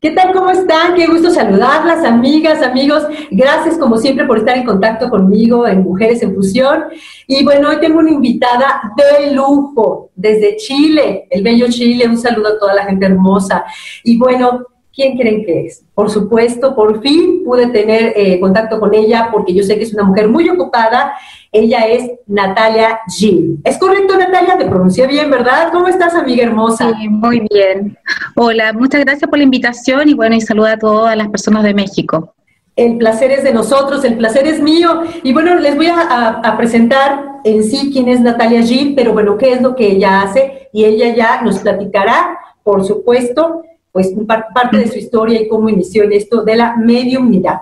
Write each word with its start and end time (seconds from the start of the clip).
¿Qué 0.00 0.12
tal? 0.12 0.32
¿Cómo 0.32 0.48
están? 0.50 0.94
Qué 0.94 1.08
gusto 1.08 1.28
saludarlas, 1.28 2.04
amigas, 2.04 2.62
amigos. 2.62 3.02
Gracias 3.32 3.76
como 3.78 3.96
siempre 3.96 4.26
por 4.26 4.38
estar 4.38 4.56
en 4.56 4.64
contacto 4.64 5.10
conmigo 5.10 5.66
en 5.66 5.82
Mujeres 5.82 6.22
en 6.22 6.36
Fusión. 6.36 6.84
Y 7.26 7.42
bueno, 7.42 7.68
hoy 7.68 7.80
tengo 7.80 7.98
una 7.98 8.12
invitada 8.12 8.80
de 8.96 9.32
lujo 9.32 10.12
desde 10.14 10.56
Chile, 10.56 11.26
el 11.28 11.42
bello 11.42 11.66
Chile. 11.68 12.06
Un 12.06 12.16
saludo 12.16 12.46
a 12.46 12.58
toda 12.60 12.74
la 12.74 12.84
gente 12.84 13.06
hermosa. 13.06 13.64
Y 14.04 14.16
bueno, 14.16 14.66
¿quién 14.98 15.16
creen 15.16 15.44
que 15.44 15.66
es? 15.66 15.84
Por 15.94 16.10
supuesto, 16.10 16.74
por 16.74 17.00
fin 17.00 17.44
pude 17.44 17.68
tener 17.68 18.12
eh, 18.16 18.40
contacto 18.40 18.80
con 18.80 18.92
ella 18.92 19.28
porque 19.30 19.54
yo 19.54 19.62
sé 19.62 19.78
que 19.78 19.84
es 19.84 19.94
una 19.94 20.02
mujer 20.02 20.28
muy 20.28 20.48
ocupada 20.48 21.14
ella 21.52 21.86
es 21.86 22.10
Natalia 22.26 23.00
Jim. 23.08 23.58
¿Es 23.64 23.78
correcto, 23.78 24.18
Natalia? 24.18 24.58
Te 24.58 24.66
pronuncié 24.66 25.06
bien, 25.06 25.30
¿verdad? 25.30 25.70
¿Cómo 25.72 25.88
estás, 25.88 26.14
amiga 26.14 26.44
hermosa? 26.44 26.92
Sí, 27.00 27.08
muy 27.08 27.46
bien. 27.50 27.96
Hola, 28.36 28.72
muchas 28.74 29.00
gracias 29.00 29.28
por 29.28 29.38
la 29.38 29.44
invitación 29.44 30.08
y 30.08 30.14
bueno, 30.14 30.36
y 30.36 30.42
saluda 30.42 30.72
a 30.72 30.78
todas 30.78 31.16
las 31.16 31.28
personas 31.28 31.62
de 31.64 31.72
México. 31.72 32.34
El 32.76 32.98
placer 32.98 33.32
es 33.32 33.42
de 33.44 33.52
nosotros, 33.54 34.04
el 34.04 34.18
placer 34.18 34.46
es 34.46 34.60
mío. 34.60 35.02
Y 35.22 35.32
bueno, 35.32 35.54
les 35.56 35.74
voy 35.74 35.88
a, 35.88 36.54
presentar 36.58 37.24
en 37.44 37.64
sí 37.64 37.90
quién 37.92 38.08
es 38.08 38.20
Natalia 38.20 38.62
Jim, 38.62 38.94
pero 38.94 39.14
bueno, 39.14 39.38
qué 39.38 39.52
es 39.52 39.62
lo 39.62 39.74
que 39.74 39.92
ella 39.92 40.22
hace 40.22 40.68
y 40.72 40.84
ella 40.84 41.14
ya 41.14 41.42
nos 41.42 41.60
platicará, 41.60 42.38
por 42.62 42.84
supuesto, 42.84 43.62
pues 43.92 44.12
parte 44.54 44.76
de 44.76 44.88
su 44.88 44.98
historia 44.98 45.40
y 45.40 45.48
cómo 45.48 45.68
inició 45.68 46.04
en 46.04 46.12
esto 46.12 46.42
de 46.44 46.56
la 46.56 46.76
mediumnidad. 46.76 47.60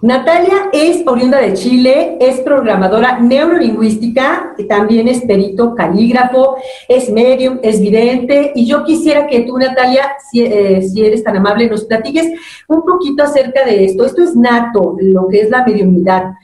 Natalia 0.00 0.70
es 0.72 1.02
oriunda 1.06 1.40
de 1.40 1.54
Chile, 1.54 2.18
es 2.20 2.38
programadora 2.40 3.18
neurolingüística, 3.18 4.54
también 4.68 5.08
es 5.08 5.22
perito 5.22 5.74
calígrafo, 5.74 6.56
es 6.88 7.10
medium, 7.10 7.58
es 7.62 7.80
vidente, 7.80 8.52
y 8.54 8.64
yo 8.66 8.84
quisiera 8.84 9.26
que 9.26 9.40
tú, 9.40 9.58
Natalia, 9.58 10.12
si, 10.30 10.42
eh, 10.42 10.86
eres 10.96 11.24
tan 11.24 11.36
amable, 11.36 11.68
nos 11.68 11.84
platiques 11.84 12.30
un 12.68 12.82
poquito 12.82 13.24
acerca 13.24 13.64
de 13.64 13.86
esto. 13.86 14.04
Esto 14.04 14.22
es 14.22 14.36
nato, 14.36 14.96
lo 15.00 15.26
que 15.26 15.40
es 15.40 15.50
la 15.50 15.64
mediumnidad. 15.64 16.34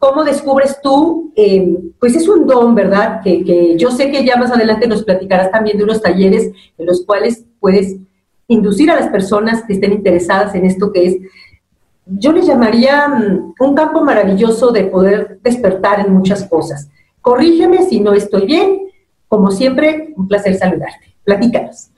¿Cómo 0.00 0.24
descubres 0.24 0.80
tú? 0.82 1.32
Eh, 1.36 1.78
pues 2.00 2.16
es 2.16 2.26
un 2.26 2.44
don, 2.44 2.74
¿verdad? 2.74 3.20
Que, 3.22 3.44
que 3.44 3.76
yo 3.76 3.92
sé 3.92 4.10
que 4.10 4.24
ya 4.24 4.36
más 4.36 4.50
adelante 4.50 4.88
nos 4.88 5.04
platicarás 5.04 5.52
también 5.52 5.78
de 5.78 5.84
unos 5.84 6.02
talleres 6.02 6.50
en 6.76 6.86
los 6.86 7.06
cuales 7.06 7.44
puedes 7.60 7.98
inducir 8.48 8.90
a 8.90 8.96
las 8.96 9.08
personas 9.08 9.62
que 9.64 9.74
estén 9.74 9.92
interesadas 9.92 10.54
en 10.54 10.64
esto 10.66 10.92
que 10.92 11.06
es 11.06 11.16
yo 12.06 12.32
le 12.32 12.42
llamaría 12.42 13.08
mm, 13.08 13.54
un 13.58 13.74
campo 13.74 14.02
maravilloso 14.02 14.70
de 14.70 14.84
poder 14.84 15.40
despertar 15.42 16.00
en 16.00 16.12
muchas 16.12 16.44
cosas. 16.44 16.88
Corrígeme 17.20 17.82
si 17.82 18.00
no 18.00 18.14
estoy 18.14 18.46
bien. 18.46 18.82
Como 19.28 19.50
siempre, 19.50 20.14
un 20.16 20.28
placer 20.28 20.54
saludarte. 20.54 21.16
Platícanos. 21.24 21.90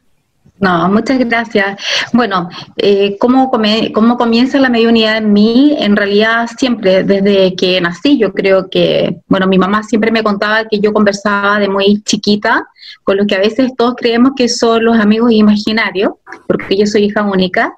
No, 0.61 0.89
muchas 0.89 1.21
gracias. 1.21 1.81
Bueno, 2.13 2.49
eh, 2.77 3.17
¿cómo, 3.21 3.51
¿cómo, 3.95 4.17
comienza 4.17 4.59
la 4.59 4.69
mediunidad 4.69 5.19
en 5.19 5.33
mí? 5.33 5.77
En 5.79 5.95
realidad 5.95 6.49
siempre, 6.59 7.05
desde 7.05 7.55
que 7.55 7.81
nací, 7.81 8.19
yo 8.19 8.33
creo 8.33 8.69
que, 8.69 9.21
bueno, 9.29 9.47
mi 9.47 9.57
mamá 9.57 9.85
siempre 9.85 10.11
me 10.11 10.25
contaba 10.25 10.65
que 10.65 10.81
yo 10.81 10.93
conversaba 10.93 11.61
de 11.61 11.69
muy 11.69 12.03
chiquita 12.03 12.67
con 13.05 13.19
los 13.19 13.27
que 13.27 13.37
a 13.37 13.41
veces 13.41 13.73
todos 13.77 13.95
creemos 13.97 14.33
que 14.37 14.49
son 14.49 14.85
los 14.85 14.99
amigos 14.99 15.31
imaginarios, 15.31 16.13
porque 16.49 16.77
yo 16.77 16.87
soy 16.87 17.05
hija 17.05 17.23
única. 17.23 17.75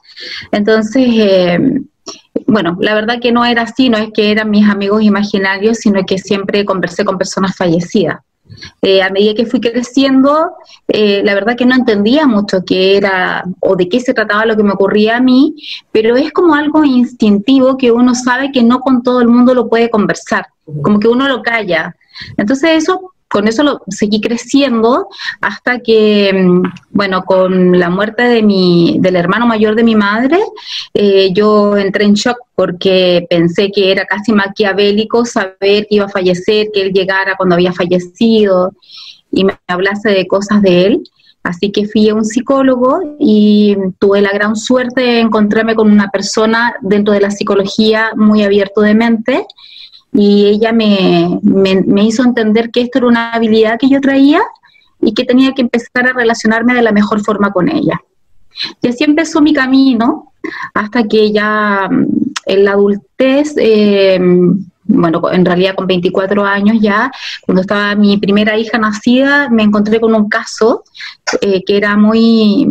Entonces, 0.51 1.07
eh, 1.07 1.59
bueno, 2.47 2.79
la 2.81 2.95
verdad 2.95 3.21
que 3.21 3.31
no 3.31 3.45
era 3.45 3.63
así, 3.63 3.91
no 3.91 3.99
es 3.99 4.11
que 4.15 4.31
eran 4.31 4.49
mis 4.49 4.67
amigos 4.67 5.03
imaginarios, 5.03 5.79
sino 5.79 6.05
que 6.07 6.17
siempre 6.17 6.65
conversé 6.65 7.05
con 7.05 7.19
personas 7.19 7.55
fallecidas. 7.57 8.21
Eh, 8.83 9.03
a 9.03 9.11
medida 9.11 9.35
que 9.35 9.47
fui 9.47 9.61
creciendo, 9.61 10.53
eh, 10.89 11.23
la 11.25 11.35
verdad 11.35 11.57
que 11.57 11.67
no 11.67 11.75
entendía 11.75 12.27
mucho 12.27 12.65
qué 12.65 12.97
era 12.97 13.45
o 13.61 13.77
de 13.77 13.89
qué 13.89 14.01
se 14.01 14.15
trataba 14.15 14.47
lo 14.47 14.57
que 14.57 14.63
me 14.63 14.73
ocurría 14.73 15.17
a 15.17 15.21
mí, 15.21 15.55
pero 15.93 16.17
es 16.17 16.33
como 16.33 16.55
algo 16.55 16.85
instintivo 16.85 17.77
que 17.77 17.91
uno 17.91 18.15
sabe 18.15 18.53
que 18.53 18.63
no 18.63 18.81
con 18.81 19.03
todo 19.03 19.21
el 19.21 19.29
mundo 19.29 19.55
lo 19.55 19.69
puede 19.69 19.91
conversar, 19.91 20.47
como 20.83 20.99
que 20.99 21.09
uno 21.09 21.29
lo 21.29 21.43
calla. 21.43 21.97
Entonces 22.37 22.83
eso 22.83 23.13
con 23.31 23.47
eso 23.47 23.63
lo 23.63 23.81
seguí 23.89 24.21
creciendo 24.21 25.07
hasta 25.41 25.79
que, 25.79 26.33
mm, 26.35 26.63
bueno, 26.91 27.23
con 27.23 27.79
la 27.79 27.89
muerte 27.89 28.25
de 28.25 28.43
mi, 28.43 28.97
del 29.01 29.17
hermano 29.17 29.47
mayor 29.47 29.77
de 29.77 29.85
mi 29.85 29.95
madre, 29.95 30.39
eh, 30.95 31.31
yo 31.33 31.77
entré 31.77 32.05
en 32.05 32.15
shock 32.15 32.39
porque 32.57 33.25
pensé 33.31 33.71
que 33.71 33.93
era 33.93 34.05
casi 34.05 34.33
maquiavélico 34.33 35.25
saber 35.25 35.87
que 35.87 35.97
iba 35.97 36.07
a 36.07 36.09
fallecer, 36.09 36.69
que 36.75 36.83
él 36.83 36.93
llegara 36.93 37.37
cuando 37.37 37.55
había 37.55 37.73
fallecido 37.73 38.73
y 39.31 39.45
me 39.45 39.57
hablase 39.69 40.11
de 40.11 40.27
cosas 40.27 40.61
de 40.61 40.87
él. 40.87 41.11
Así 41.43 41.71
que 41.71 41.87
fui 41.87 42.09
a 42.09 42.15
un 42.15 42.25
psicólogo 42.25 43.17
y 43.19 43.77
tuve 43.99 44.21
la 44.21 44.33
gran 44.33 44.57
suerte 44.57 45.01
de 45.01 45.21
encontrarme 45.21 45.75
con 45.75 45.91
una 45.91 46.09
persona 46.09 46.75
dentro 46.83 47.15
de 47.15 47.21
la 47.21 47.31
psicología 47.31 48.11
muy 48.15 48.43
abierto 48.43 48.83
de 48.83 48.95
mente 48.95 49.47
y 50.13 50.47
ella 50.47 50.73
me, 50.73 51.39
me, 51.43 52.05
hizo 52.05 52.25
entender 52.25 52.71
que 52.71 52.81
esto 52.83 52.99
era 52.99 53.07
una 53.07 53.33
habilidad 53.33 53.79
que 53.79 53.89
yo 53.89 54.01
traía 54.01 54.41
y 55.01 55.15
que 55.15 55.25
tenía 55.25 55.53
que 55.53 55.63
empezar 55.63 56.09
a 56.09 56.13
relacionarme 56.13 56.75
de 56.75 56.83
la 56.83 56.93
mejor 56.93 57.21
forma 57.21 57.53
con 57.53 57.69
ella. 57.69 58.01
Y 58.83 58.89
así 58.89 59.05
empezó 59.05 59.41
mi 59.41 59.53
camino 59.53 60.33
hasta 60.75 61.05
que 61.05 61.31
ya 61.33 61.89
mm, 61.91 62.07
en 62.47 62.65
la 62.65 62.73
adultez, 62.73 63.55
eh, 63.57 64.19
bueno, 64.93 65.23
en 65.33 65.45
realidad 65.45 65.75
con 65.75 65.87
24 65.87 66.45
años 66.45 66.79
ya, 66.81 67.11
cuando 67.43 67.63
estaba 67.63 67.95
mi 67.95 68.19
primera 68.19 68.59
hija 68.59 68.79
nacida, 68.79 69.49
me 69.51 69.63
encontré 69.63 70.01
con 70.01 70.15
un 70.15 70.29
caso 70.29 70.85
eh, 71.41 71.63
que 71.65 71.77
era 71.77 71.97
muy 71.97 72.67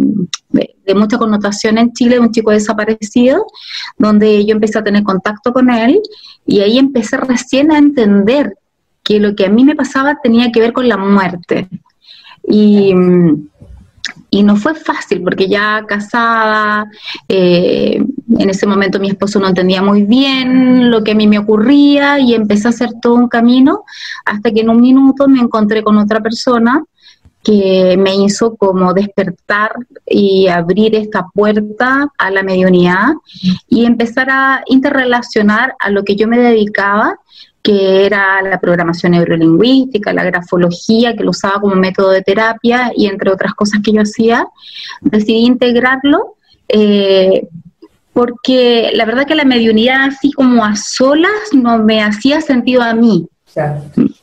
de, 0.49 0.95
mucha 0.95 1.17
connotación 1.17 1.77
en 1.77 1.93
Chile, 1.93 2.19
un 2.19 2.31
chico 2.31 2.51
desaparecido, 2.51 3.45
donde 3.97 4.45
yo 4.45 4.53
empecé 4.53 4.79
a 4.79 4.83
tener 4.83 5.03
contacto 5.03 5.53
con 5.53 5.69
él 5.69 6.01
y 6.45 6.61
ahí 6.61 6.77
empecé 6.77 7.17
recién 7.17 7.71
a 7.71 7.77
entender 7.77 8.53
que 9.03 9.19
lo 9.19 9.35
que 9.35 9.45
a 9.45 9.49
mí 9.49 9.63
me 9.63 9.75
pasaba 9.75 10.19
tenía 10.21 10.51
que 10.51 10.59
ver 10.59 10.73
con 10.73 10.87
la 10.87 10.97
muerte. 10.97 11.69
Y, 12.47 12.93
y 14.29 14.43
no 14.43 14.55
fue 14.55 14.75
fácil 14.75 15.21
porque 15.23 15.47
ya 15.47 15.83
casada, 15.87 16.89
eh, 17.27 18.03
en 18.37 18.49
ese 18.49 18.67
momento 18.67 18.99
mi 18.99 19.09
esposo 19.09 19.39
no 19.39 19.47
entendía 19.47 19.81
muy 19.81 20.03
bien 20.03 20.91
lo 20.91 21.03
que 21.03 21.11
a 21.11 21.15
mí 21.15 21.27
me 21.27 21.39
ocurría 21.39 22.19
y 22.19 22.33
empecé 22.33 22.67
a 22.67 22.71
hacer 22.71 22.89
todo 23.01 23.15
un 23.15 23.27
camino 23.27 23.83
hasta 24.25 24.51
que 24.51 24.61
en 24.61 24.69
un 24.69 24.81
minuto 24.81 25.27
me 25.27 25.39
encontré 25.39 25.83
con 25.83 25.97
otra 25.97 26.19
persona 26.19 26.83
que 27.43 27.95
me 27.97 28.15
hizo 28.15 28.55
como 28.55 28.93
despertar 28.93 29.71
y 30.05 30.47
abrir 30.47 30.95
esta 30.95 31.27
puerta 31.33 32.11
a 32.17 32.31
la 32.31 32.43
mediunidad 32.43 33.13
y 33.67 33.85
empezar 33.85 34.29
a 34.29 34.61
interrelacionar 34.67 35.73
a 35.79 35.89
lo 35.89 36.03
que 36.03 36.15
yo 36.15 36.27
me 36.27 36.37
dedicaba, 36.37 37.17
que 37.69 38.07
era 38.07 38.41
la 38.41 38.59
programación 38.59 39.11
neurolingüística, 39.11 40.11
la 40.11 40.23
grafología, 40.23 41.15
que 41.15 41.23
lo 41.23 41.29
usaba 41.29 41.61
como 41.61 41.75
método 41.75 42.09
de 42.09 42.23
terapia 42.23 42.91
y 42.95 43.05
entre 43.05 43.31
otras 43.31 43.53
cosas 43.53 43.81
que 43.83 43.91
yo 43.91 44.01
hacía, 44.01 44.47
decidí 45.01 45.45
integrarlo. 45.45 46.33
Eh, 46.67 47.47
porque 48.11 48.89
la 48.95 49.05
verdad 49.05 49.27
que 49.27 49.35
la 49.35 49.45
mediunidad 49.45 50.07
así 50.07 50.31
como 50.31 50.65
a 50.65 50.75
solas 50.75 51.53
no 51.53 51.77
me 51.77 52.01
hacía 52.01 52.41
sentido 52.41 52.81
a 52.81 52.95
mí, 52.95 53.27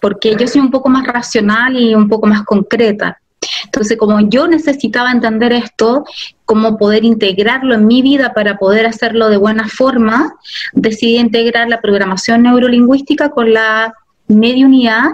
porque 0.01 0.35
yo 0.37 0.49
soy 0.49 0.61
un 0.61 0.73
poco 0.73 0.89
más 0.89 1.06
racional 1.06 1.77
y 1.77 1.95
un 1.95 2.09
poco 2.09 2.27
más 2.27 2.43
concreta. 2.43 3.17
Entonces, 3.65 3.97
como 3.97 4.21
yo 4.29 4.47
necesitaba 4.47 5.11
entender 5.11 5.53
esto, 5.53 6.05
cómo 6.45 6.77
poder 6.77 7.05
integrarlo 7.05 7.75
en 7.75 7.87
mi 7.87 8.03
vida 8.03 8.33
para 8.34 8.57
poder 8.57 8.87
hacerlo 8.87 9.29
de 9.29 9.37
buena 9.37 9.69
forma, 9.69 10.34
decidí 10.73 11.19
integrar 11.19 11.69
la 11.69 11.81
programación 11.81 12.43
neurolingüística 12.43 13.31
con 13.31 13.53
la 13.53 13.95
mediunidad 14.29 15.11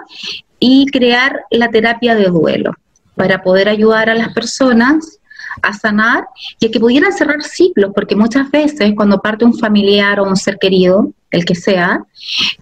y 0.58 0.86
crear 0.86 1.40
la 1.50 1.68
terapia 1.70 2.14
de 2.14 2.26
duelo 2.26 2.72
para 3.14 3.42
poder 3.42 3.68
ayudar 3.68 4.08
a 4.08 4.14
las 4.14 4.32
personas 4.32 5.18
a 5.60 5.72
sanar 5.72 6.26
y 6.58 6.66
a 6.66 6.70
que 6.70 6.80
pudieran 6.80 7.12
cerrar 7.12 7.42
ciclos, 7.42 7.92
porque 7.94 8.16
muchas 8.16 8.50
veces 8.50 8.92
cuando 8.96 9.20
parte 9.20 9.44
un 9.44 9.58
familiar 9.58 10.20
o 10.20 10.24
un 10.24 10.36
ser 10.36 10.58
querido, 10.58 11.12
el 11.30 11.44
que 11.44 11.54
sea, 11.54 12.04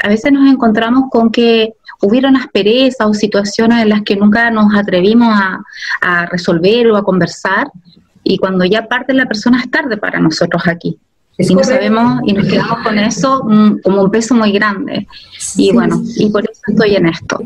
a 0.02 0.08
veces 0.08 0.32
nos 0.32 0.50
encontramos 0.50 1.04
con 1.10 1.30
que 1.30 1.74
hubieron 2.02 2.36
asperezas 2.36 3.06
o 3.06 3.14
situaciones 3.14 3.82
en 3.82 3.90
las 3.90 4.02
que 4.02 4.16
nunca 4.16 4.50
nos 4.50 4.74
atrevimos 4.74 5.32
a, 5.32 6.26
resolver 6.26 6.88
o 6.88 6.96
a 6.96 7.04
conversar, 7.04 7.68
y 8.22 8.38
cuando 8.38 8.64
ya 8.64 8.86
parte 8.86 9.12
la 9.14 9.26
persona 9.26 9.60
es 9.60 9.70
tarde 9.70 9.96
para 9.96 10.20
nosotros 10.20 10.62
aquí. 10.66 10.98
y 11.38 11.54
no 11.54 11.64
sabemos 11.64 12.20
y 12.26 12.34
nos 12.34 12.46
quedamos 12.46 12.78
con 12.82 12.98
eso 12.98 13.42
mm, 13.44 13.80
como 13.82 14.02
un 14.02 14.10
peso 14.10 14.34
muy 14.34 14.52
grande. 14.52 15.06
Y 15.56 15.72
bueno, 15.72 16.02
y 16.16 16.30
por 16.30 16.42
eso 16.42 16.60
estoy 16.68 16.96
en 16.96 17.06
esto. 17.06 17.38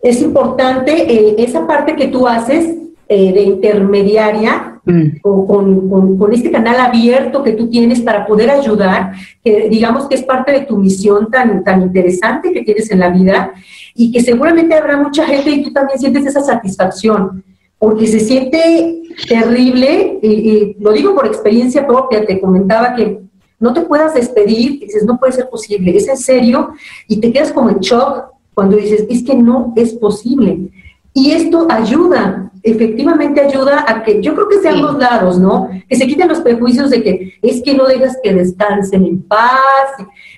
Es 0.00 0.20
importante 0.22 0.92
eh, 0.92 1.34
esa 1.38 1.66
parte 1.66 1.96
que 1.96 2.08
tú 2.08 2.26
haces 2.26 2.76
eh, 3.06 3.32
de 3.32 3.42
intermediaria 3.42 4.80
mm. 4.84 5.20
con, 5.20 6.16
con, 6.16 6.32
este 6.32 6.50
canal 6.50 6.80
abierto 6.80 7.42
que 7.42 7.52
tú 7.52 7.68
tienes 7.68 8.00
para 8.00 8.26
poder 8.26 8.50
ayudar, 8.50 9.12
que 9.44 9.68
digamos 9.68 10.08
que 10.08 10.14
es 10.14 10.22
parte 10.22 10.52
de 10.52 10.60
tu 10.62 10.78
misión 10.78 11.30
tan, 11.30 11.62
tan 11.62 11.82
interesante 11.82 12.50
que 12.52 12.62
tienes 12.62 12.90
en 12.90 13.00
la 13.00 13.10
vida 13.10 13.52
y 13.94 14.10
que 14.10 14.20
seguramente 14.20 14.74
habrá 14.74 14.96
mucha 14.96 15.26
gente 15.26 15.50
y 15.50 15.62
tú 15.62 15.72
también 15.72 15.98
sientes 15.98 16.24
esa 16.24 16.40
satisfacción. 16.40 17.44
porque 17.78 18.06
se 18.06 18.20
siente 18.20 19.02
terrible, 19.28 20.18
y, 20.22 20.76
lo 20.80 20.92
digo 20.92 21.14
por 21.14 21.26
experiencia 21.26 21.86
propia, 21.86 22.24
te 22.24 22.40
comentaba 22.40 22.94
que 22.94 23.20
no 23.60 23.74
te 23.74 23.82
puedas 23.82 24.14
despedir, 24.14 24.80
dices, 24.80 25.04
no 25.04 25.18
puede 25.18 25.32
ser 25.32 25.50
posible, 25.50 25.94
es 25.94 26.08
en 26.08 26.16
serio, 26.16 26.70
y 27.06 27.18
te 27.18 27.30
quedas 27.30 27.52
como 27.52 27.68
en 27.68 27.80
shock 27.80 28.32
cuando 28.54 28.76
dices, 28.76 29.04
es 29.10 29.22
que 29.22 29.34
no 29.34 29.74
es 29.76 29.92
posible. 29.92 30.70
Y 31.16 31.30
esto 31.30 31.66
ayuda, 31.70 32.50
efectivamente 32.62 33.40
ayuda 33.40 33.84
a 33.86 34.02
que, 34.02 34.20
yo 34.20 34.34
creo 34.34 34.48
que 34.48 34.58
sean 34.58 34.82
los 34.82 34.98
lados, 34.98 35.38
¿no? 35.38 35.70
Que 35.88 35.94
se 35.94 36.08
quiten 36.08 36.28
los 36.28 36.40
prejuicios 36.40 36.90
de 36.90 37.02
que 37.04 37.34
es 37.40 37.62
que 37.62 37.74
no 37.74 37.86
dejas 37.86 38.18
que 38.20 38.34
descansen 38.34 39.06
en 39.06 39.22
paz. 39.22 39.92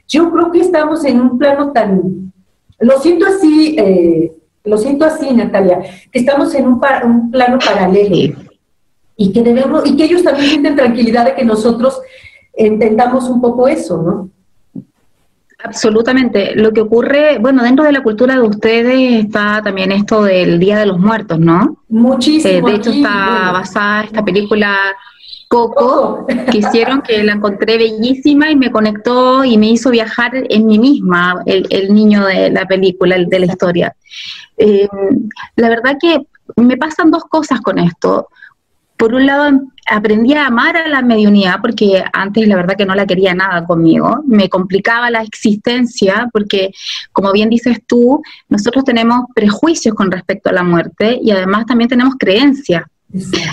Yo 0.06 0.30
creo 0.30 0.52
que 0.52 0.60
estamos 0.60 1.02
en 1.06 1.20
un 1.20 1.38
plano 1.38 1.72
tan, 1.72 2.30
lo 2.78 3.00
siento 3.00 3.24
así, 3.26 3.74
eh, 3.78 4.32
lo 4.64 4.76
siento 4.76 5.06
así, 5.06 5.32
Natalia, 5.32 5.80
que 6.12 6.18
estamos 6.18 6.54
en 6.54 6.66
un, 6.66 6.80
un 7.04 7.30
plano 7.30 7.58
paralelo 7.58 8.34
y 9.16 9.32
que 9.32 9.42
debemos, 9.42 9.86
y 9.86 9.96
que 9.96 10.04
ellos 10.04 10.22
también 10.22 10.50
sienten 10.50 10.76
tranquilidad 10.76 11.24
de 11.24 11.34
que 11.34 11.44
nosotros 11.44 11.98
entendamos 12.52 13.30
un 13.30 13.40
poco 13.40 13.66
eso, 13.66 14.02
¿no? 14.02 14.30
Absolutamente. 15.66 16.54
Lo 16.54 16.72
que 16.72 16.80
ocurre, 16.80 17.38
bueno, 17.38 17.62
dentro 17.62 17.84
de 17.84 17.92
la 17.92 18.02
cultura 18.02 18.34
de 18.34 18.42
ustedes 18.42 19.24
está 19.24 19.60
también 19.62 19.90
esto 19.92 20.22
del 20.22 20.58
Día 20.58 20.78
de 20.78 20.86
los 20.86 20.98
Muertos, 20.98 21.38
¿no? 21.38 21.78
Muchísimo. 21.88 22.68
Eh, 22.68 22.70
de 22.70 22.76
hecho, 22.76 22.90
está 22.90 23.50
basada 23.52 24.04
esta 24.04 24.24
película 24.24 24.76
Coco, 25.48 26.26
que 26.26 26.58
hicieron, 26.58 27.02
que 27.02 27.22
la 27.22 27.32
encontré 27.32 27.78
bellísima 27.78 28.50
y 28.50 28.56
me 28.56 28.72
conectó 28.72 29.44
y 29.44 29.56
me 29.58 29.70
hizo 29.70 29.90
viajar 29.90 30.32
en 30.34 30.66
mí 30.66 30.78
misma, 30.78 31.42
el, 31.46 31.94
niño 31.94 32.24
de 32.26 32.50
la 32.50 32.66
película, 32.66 33.14
el 33.14 33.26
de 33.26 33.38
la 33.40 33.46
historia. 33.46 33.96
Eh, 34.56 34.88
la 35.54 35.68
verdad 35.68 35.96
que 36.00 36.26
me 36.56 36.76
pasan 36.76 37.10
dos 37.10 37.24
cosas 37.24 37.60
con 37.60 37.78
esto 37.78 38.28
por 38.96 39.14
un 39.14 39.26
lado, 39.26 39.60
aprendí 39.88 40.34
a 40.34 40.46
amar 40.46 40.76
a 40.76 40.88
la 40.88 41.02
mediunidad 41.02 41.60
porque 41.60 42.02
antes 42.12 42.48
la 42.48 42.56
verdad 42.56 42.76
que 42.76 42.86
no 42.86 42.94
la 42.94 43.06
quería 43.06 43.34
nada 43.34 43.64
conmigo. 43.64 44.22
Me 44.26 44.48
complicaba 44.48 45.10
la 45.10 45.22
existencia 45.22 46.28
porque, 46.32 46.72
como 47.12 47.32
bien 47.32 47.50
dices 47.50 47.78
tú, 47.86 48.22
nosotros 48.48 48.84
tenemos 48.84 49.26
prejuicios 49.34 49.94
con 49.94 50.10
respecto 50.10 50.50
a 50.50 50.52
la 50.52 50.62
muerte 50.62 51.18
y 51.22 51.30
además 51.30 51.66
también 51.66 51.88
tenemos 51.88 52.14
creencias. 52.18 52.84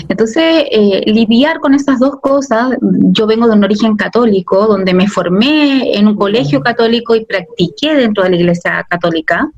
Entonces, 0.08 0.64
eh, 0.70 1.02
lidiar 1.06 1.60
con 1.60 1.74
esas 1.74 1.98
dos 2.00 2.16
cosas, 2.20 2.76
yo 2.80 3.26
vengo 3.26 3.46
de 3.46 3.54
un 3.54 3.64
origen 3.64 3.96
católico, 3.96 4.66
donde 4.66 4.92
me 4.92 5.08
formé 5.08 5.96
en 5.96 6.08
un 6.08 6.16
colegio 6.16 6.60
católico 6.60 7.14
y 7.14 7.24
practiqué 7.24 7.94
dentro 7.94 8.24
de 8.24 8.30
la 8.30 8.36
iglesia 8.36 8.84
católica. 8.88 9.48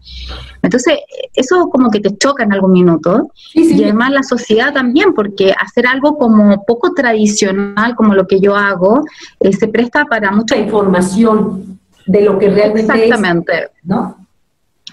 Entonces, 0.62 0.98
eso 1.34 1.68
como 1.70 1.90
que 1.90 2.00
te 2.00 2.16
choca 2.16 2.44
en 2.44 2.52
algún 2.52 2.72
minuto. 2.72 3.30
Y 3.54 3.82
además 3.82 4.12
la 4.12 4.22
sociedad 4.22 4.72
también, 4.72 5.14
porque 5.14 5.52
hacer 5.58 5.86
algo 5.86 6.18
como 6.18 6.64
poco 6.66 6.92
tradicional, 6.92 7.94
como 7.96 8.14
lo 8.14 8.26
que 8.26 8.40
yo 8.40 8.54
hago, 8.54 9.04
eh, 9.40 9.52
se 9.52 9.68
presta 9.68 10.04
para 10.04 10.30
mucha 10.30 10.56
información 10.56 11.78
de 12.06 12.22
lo 12.22 12.38
que 12.38 12.50
realmente 12.50 12.92
Exactamente. 12.92 13.68
¿no? 13.82 14.25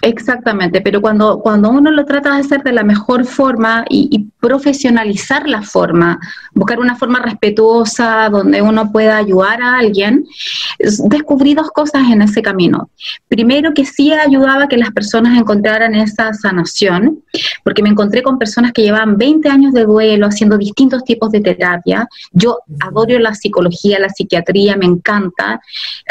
Exactamente, 0.04 0.82
pero 0.82 1.00
cuando, 1.00 1.40
cuando 1.40 1.70
uno 1.70 1.90
lo 1.90 2.04
trata 2.04 2.34
de 2.34 2.42
hacer 2.42 2.62
de 2.62 2.74
la 2.74 2.84
mejor 2.84 3.24
forma 3.24 3.86
y, 3.90 4.28
profesionalizar 4.42 5.48
la 5.48 5.62
forma, 5.62 6.20
buscar 6.54 6.78
una 6.82 6.98
forma 6.98 7.22
respetuosa 7.22 8.28
donde 8.30 8.62
uno 8.62 8.92
pueda 8.92 9.16
ayudar 9.16 9.62
a 9.62 9.78
alguien, 9.78 10.26
descubrí 11.06 11.54
dos 11.54 11.72
cosas 11.72 12.12
en 12.12 12.22
ese 12.22 12.42
camino. 12.42 12.90
Primero, 13.30 13.74
que 13.74 13.86
sí 13.86 14.12
ayudaba 14.12 14.66
a 14.66 14.68
que 14.68 14.76
las 14.76 14.92
personas 14.92 15.40
encontraran 15.40 15.96
esa 15.96 16.34
sanación, 16.34 17.24
porque 17.64 17.82
me 17.82 17.88
encontré 17.88 18.22
con 18.22 18.38
personas 18.38 18.74
que 18.74 18.82
llevaban 18.82 19.18
20 19.18 19.48
años 19.48 19.72
de 19.72 19.86
duelo 19.86 20.28
haciendo 20.28 20.58
distintos 20.58 21.06
tipos 21.06 21.32
de 21.32 21.40
terapia. 21.40 22.06
Yo 22.34 22.60
adoro 22.82 23.18
la 23.20 23.34
psicología, 23.34 23.98
la 23.98 24.10
psiquiatría, 24.10 24.76
me 24.76 24.86
encanta. 24.86 25.62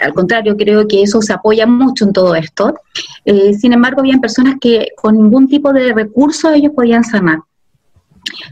Al 0.00 0.14
contrario, 0.14 0.56
creo 0.56 0.88
que 0.88 1.02
eso 1.02 1.20
se 1.20 1.34
apoya 1.34 1.66
mucho 1.66 2.06
en 2.06 2.14
todo 2.14 2.34
esto. 2.34 2.74
Eh, 3.26 3.52
sin 3.54 3.74
embargo, 3.74 3.81
habían 3.84 4.20
personas 4.20 4.56
que 4.60 4.88
con 4.96 5.16
ningún 5.16 5.48
tipo 5.48 5.72
de 5.72 5.92
recurso 5.92 6.52
ellos 6.52 6.72
podían 6.74 7.04
sanar. 7.04 7.40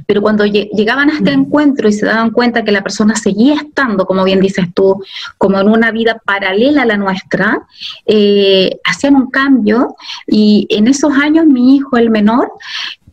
Pero 0.06 0.21
cuando 0.21 0.44
llegaban 0.44 1.11
a 1.11 1.15
este 1.15 1.37
mm. 1.37 1.41
encuentro 1.41 1.88
y 1.88 1.93
se 1.93 2.06
daban 2.06 2.31
cuenta 2.31 2.65
que 2.65 2.73
la 2.73 2.82
persona 2.82 3.15
seguía 3.15 3.55
estando, 3.55 4.05
como 4.05 4.25
bien 4.25 4.41
dices 4.41 4.67
tú, 4.75 5.03
como 5.38 5.61
en 5.61 5.69
una 5.69 5.91
vida 5.91 6.21
paralela 6.25 6.82
a 6.82 6.87
la 6.87 6.97
nuestra, 6.97 7.62
eh, 8.06 8.79
hacían 8.85 9.17
un 9.17 9.31
cambio 9.31 9.94
y 10.27 10.67
en 10.71 10.88
esos 10.88 11.12
años 11.12 11.47
mi 11.47 11.77
hijo, 11.77 11.97
el 11.97 12.11
menor, 12.11 12.50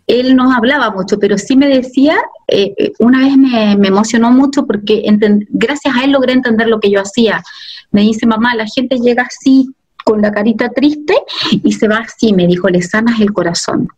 él 0.08 0.36
no 0.36 0.54
hablaba 0.54 0.90
mucho, 0.90 1.19
pero 1.19 1.38
sí 1.38 1.58
me 1.58 1.68
decía, 1.68 2.16
eh, 2.48 2.94
una 3.00 3.19
vez 3.19 3.38
me, 3.38 3.75
me, 3.75 3.90
emocionó 3.90 4.31
mucho 4.31 4.66
porque 4.66 5.04
gracias 5.50 5.96
a 5.96 6.06
él 6.06 6.12
logré 6.12 6.31
entender 6.31 6.69
lo 6.69 6.80
que 6.80 6.90
yo 6.90 7.02
hacía. 7.02 7.44
Me 7.92 8.02
dice, 8.02 8.25
mamá, 8.25 8.56
la 8.56 8.66
gente 8.68 9.00
llega 9.00 9.24
así, 9.24 9.69
con 10.07 10.21
la 10.21 10.31
carita 10.31 10.69
triste 10.69 11.13
y 11.51 11.74
se 11.74 11.89
va 11.89 11.98
así, 11.98 12.31
me 12.31 12.48
dijo, 12.48 12.69
le 12.69 12.81
sanas 12.81 13.19
el 13.19 13.33
corazón. 13.33 13.89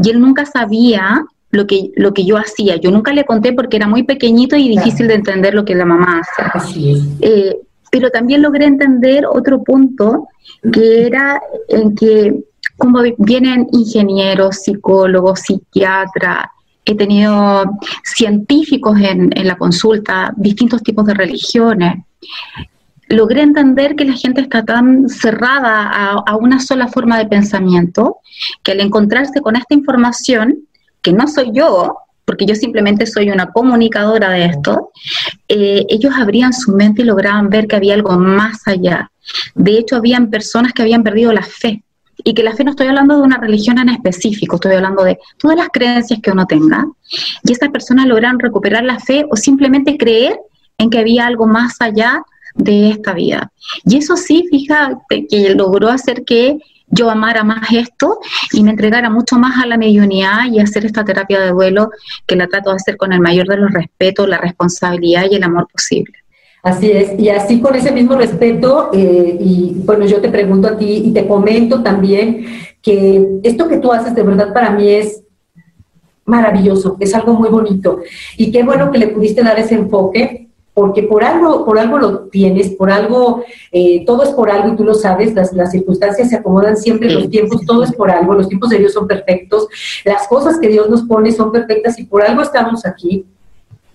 Y 0.00 0.10
él 0.10 0.20
nunca 0.20 0.46
sabía 0.46 1.24
lo 1.50 1.66
que, 1.66 1.90
lo 1.96 2.14
que 2.14 2.24
yo 2.24 2.36
hacía. 2.36 2.76
Yo 2.76 2.92
nunca 2.92 3.12
le 3.12 3.24
conté 3.24 3.52
porque 3.52 3.76
era 3.76 3.88
muy 3.88 4.04
pequeñito 4.04 4.54
y 4.54 4.68
difícil 4.68 5.08
de 5.08 5.14
entender 5.14 5.54
lo 5.54 5.64
que 5.64 5.74
la 5.74 5.84
mamá 5.84 6.22
hace. 6.52 6.94
Eh, 7.20 7.56
pero 7.90 8.10
también 8.10 8.42
logré 8.42 8.66
entender 8.66 9.26
otro 9.26 9.64
punto 9.64 10.28
que 10.72 11.04
era 11.04 11.40
en 11.68 11.96
que 11.96 12.44
como 12.76 13.00
vienen 13.18 13.66
ingenieros, 13.72 14.62
psicólogos, 14.62 15.40
psiquiatras, 15.40 16.46
he 16.84 16.94
tenido 16.94 17.64
científicos 18.04 19.00
en, 19.00 19.30
en 19.36 19.48
la 19.48 19.56
consulta, 19.56 20.32
distintos 20.36 20.80
tipos 20.84 21.06
de 21.06 21.14
religiones, 21.14 22.04
logré 23.08 23.42
entender 23.42 23.94
que 23.94 24.04
la 24.04 24.14
gente 24.14 24.40
está 24.40 24.64
tan 24.64 25.08
cerrada 25.08 25.90
a, 26.26 26.36
una 26.36 26.60
sola 26.60 26.88
forma 26.88 27.18
de 27.18 27.26
pensamiento 27.26 28.18
que 28.62 28.72
al 28.72 28.80
encontrarse 28.80 29.40
con 29.40 29.56
esta 29.56 29.74
información, 29.74 30.66
que 31.02 31.12
no 31.12 31.28
soy 31.28 31.50
yo, 31.52 31.96
porque 32.24 32.46
yo 32.46 32.56
simplemente 32.56 33.06
soy 33.06 33.30
una 33.30 33.52
comunicadora 33.52 34.30
de 34.30 34.46
esto, 34.46 34.90
eh, 35.48 35.86
ellos 35.88 36.12
abrían 36.16 36.52
su 36.52 36.72
mente 36.72 37.02
y 37.02 37.04
lograban 37.04 37.48
ver 37.48 37.68
que 37.68 37.76
había 37.76 37.94
algo 37.94 38.18
más 38.18 38.66
allá. 38.66 39.10
De 39.54 39.78
hecho, 39.78 39.96
habían 39.96 40.28
personas 40.28 40.72
que 40.72 40.82
habían 40.82 41.04
perdido 41.04 41.32
la 41.32 41.42
fe. 41.42 41.82
Y 42.24 42.34
que 42.34 42.42
la 42.42 42.56
fe 42.56 42.64
no 42.64 42.70
estoy 42.70 42.88
hablando 42.88 43.16
de 43.16 43.22
una 43.22 43.36
religión 43.36 43.78
en 43.78 43.90
específico, 43.90 44.56
estoy 44.56 44.74
hablando 44.74 45.04
de 45.04 45.18
todas 45.38 45.56
las 45.56 45.68
creencias 45.68 46.18
que 46.20 46.30
uno 46.30 46.46
tenga. 46.46 46.86
Y 47.44 47.52
estas 47.52 47.68
personas 47.68 48.06
lograron 48.06 48.40
recuperar 48.40 48.84
la 48.84 48.98
fe 48.98 49.26
o 49.30 49.36
simplemente 49.36 49.98
creer 49.98 50.36
en 50.78 50.90
que 50.90 50.98
había 50.98 51.26
algo 51.26 51.46
más 51.46 51.76
allá 51.80 52.22
de 52.56 52.90
esta 52.90 53.12
vida. 53.12 53.52
Y 53.84 53.98
eso 53.98 54.16
sí, 54.16 54.46
fíjate 54.50 55.26
que 55.28 55.54
logró 55.54 55.88
hacer 55.88 56.24
que 56.24 56.58
yo 56.88 57.10
amara 57.10 57.42
más 57.42 57.72
esto 57.72 58.20
y 58.52 58.62
me 58.62 58.70
entregara 58.70 59.10
mucho 59.10 59.36
más 59.36 59.62
a 59.62 59.66
la 59.66 59.76
mediunidad 59.76 60.46
y 60.50 60.60
hacer 60.60 60.86
esta 60.86 61.04
terapia 61.04 61.40
de 61.40 61.50
duelo 61.50 61.90
que 62.26 62.36
la 62.36 62.46
trato 62.46 62.70
de 62.70 62.76
hacer 62.76 62.96
con 62.96 63.12
el 63.12 63.20
mayor 63.20 63.48
de 63.48 63.56
los 63.56 63.72
respetos, 63.72 64.28
la 64.28 64.38
responsabilidad 64.38 65.26
y 65.30 65.34
el 65.36 65.42
amor 65.42 65.66
posible. 65.70 66.14
Así 66.62 66.90
es, 66.90 67.18
y 67.18 67.28
así 67.28 67.60
con 67.60 67.76
ese 67.76 67.92
mismo 67.92 68.16
respeto, 68.16 68.90
eh, 68.92 69.36
y 69.38 69.74
bueno, 69.84 70.04
yo 70.04 70.20
te 70.20 70.28
pregunto 70.28 70.66
a 70.66 70.76
ti 70.76 71.02
y 71.04 71.12
te 71.12 71.26
comento 71.26 71.80
también 71.80 72.44
que 72.82 73.38
esto 73.44 73.68
que 73.68 73.78
tú 73.78 73.92
haces 73.92 74.14
de 74.14 74.22
verdad 74.24 74.52
para 74.52 74.70
mí 74.70 74.88
es 74.88 75.22
maravilloso, 76.24 76.96
es 76.98 77.14
algo 77.14 77.34
muy 77.34 77.48
bonito. 77.50 78.00
Y 78.36 78.50
qué 78.50 78.64
bueno 78.64 78.90
que 78.90 78.98
le 78.98 79.08
pudiste 79.08 79.42
dar 79.42 79.58
ese 79.58 79.76
enfoque 79.76 80.45
porque 80.76 81.04
por 81.04 81.24
algo, 81.24 81.64
por 81.64 81.78
algo 81.78 81.96
lo 81.96 82.18
tienes, 82.24 82.68
por 82.68 82.90
algo, 82.90 83.42
eh, 83.72 84.04
todo 84.04 84.24
es 84.24 84.28
por 84.28 84.50
algo 84.50 84.74
y 84.74 84.76
tú 84.76 84.84
lo 84.84 84.92
sabes, 84.92 85.32
las, 85.32 85.54
las 85.54 85.70
circunstancias 85.70 86.28
se 86.28 86.36
acomodan 86.36 86.76
siempre, 86.76 87.10
los 87.10 87.30
tiempos, 87.30 87.64
todo 87.64 87.82
es 87.82 87.92
por 87.92 88.10
algo, 88.10 88.34
los 88.34 88.46
tiempos 88.46 88.68
de 88.68 88.80
Dios 88.80 88.92
son 88.92 89.06
perfectos, 89.06 89.68
las 90.04 90.28
cosas 90.28 90.58
que 90.58 90.68
Dios 90.68 90.90
nos 90.90 91.04
pone 91.04 91.32
son 91.32 91.50
perfectas 91.50 91.98
y 91.98 92.04
por 92.04 92.22
algo 92.22 92.42
estamos 92.42 92.84
aquí. 92.84 93.24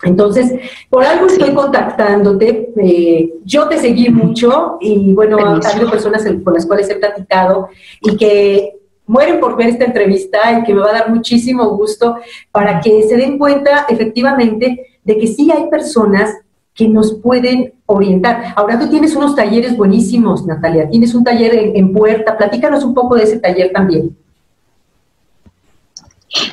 Entonces, 0.02 0.54
por 0.90 1.04
algo 1.04 1.28
estoy 1.28 1.54
contactándote, 1.54 2.74
eh, 2.76 3.32
yo 3.46 3.68
te 3.68 3.78
seguí 3.78 4.10
mucho 4.10 4.80
y 4.82 5.14
bueno, 5.14 5.38
hay 5.38 5.86
personas 5.86 6.26
con 6.44 6.54
las 6.56 6.66
cuales 6.66 6.90
he 6.90 6.96
platicado 6.96 7.70
y 8.02 8.18
que 8.18 8.72
mueren 9.06 9.40
por 9.40 9.56
ver 9.56 9.68
esta 9.70 9.86
entrevista 9.86 10.60
y 10.60 10.64
que 10.64 10.74
me 10.74 10.82
va 10.82 10.90
a 10.90 10.94
dar 10.94 11.10
muchísimo 11.12 11.78
gusto 11.78 12.16
para 12.52 12.82
que 12.82 13.04
se 13.04 13.18
den 13.18 13.38
cuenta 13.38 13.86
efectivamente 13.88 14.88
de 15.04 15.18
que 15.20 15.28
sí 15.28 15.52
hay 15.52 15.70
personas 15.70 16.38
que 16.82 16.88
nos 16.90 17.14
pueden 17.14 17.74
orientar. 17.86 18.56
Ahora 18.56 18.80
tú 18.80 18.90
tienes 18.90 19.16
unos 19.16 19.36
talleres 19.36 19.78
buenísimos, 19.78 20.48
Natalia, 20.48 20.90
tienes 20.90 21.14
un 21.14 21.24
taller 21.24 21.54
en, 21.76 21.94
Puerta, 21.94 22.36
platícanos 22.36 22.84
un 22.84 22.96
poco 22.96 23.16
de 23.16 23.24
ese 23.24 23.38
taller 23.38 23.72
también. 23.72 24.18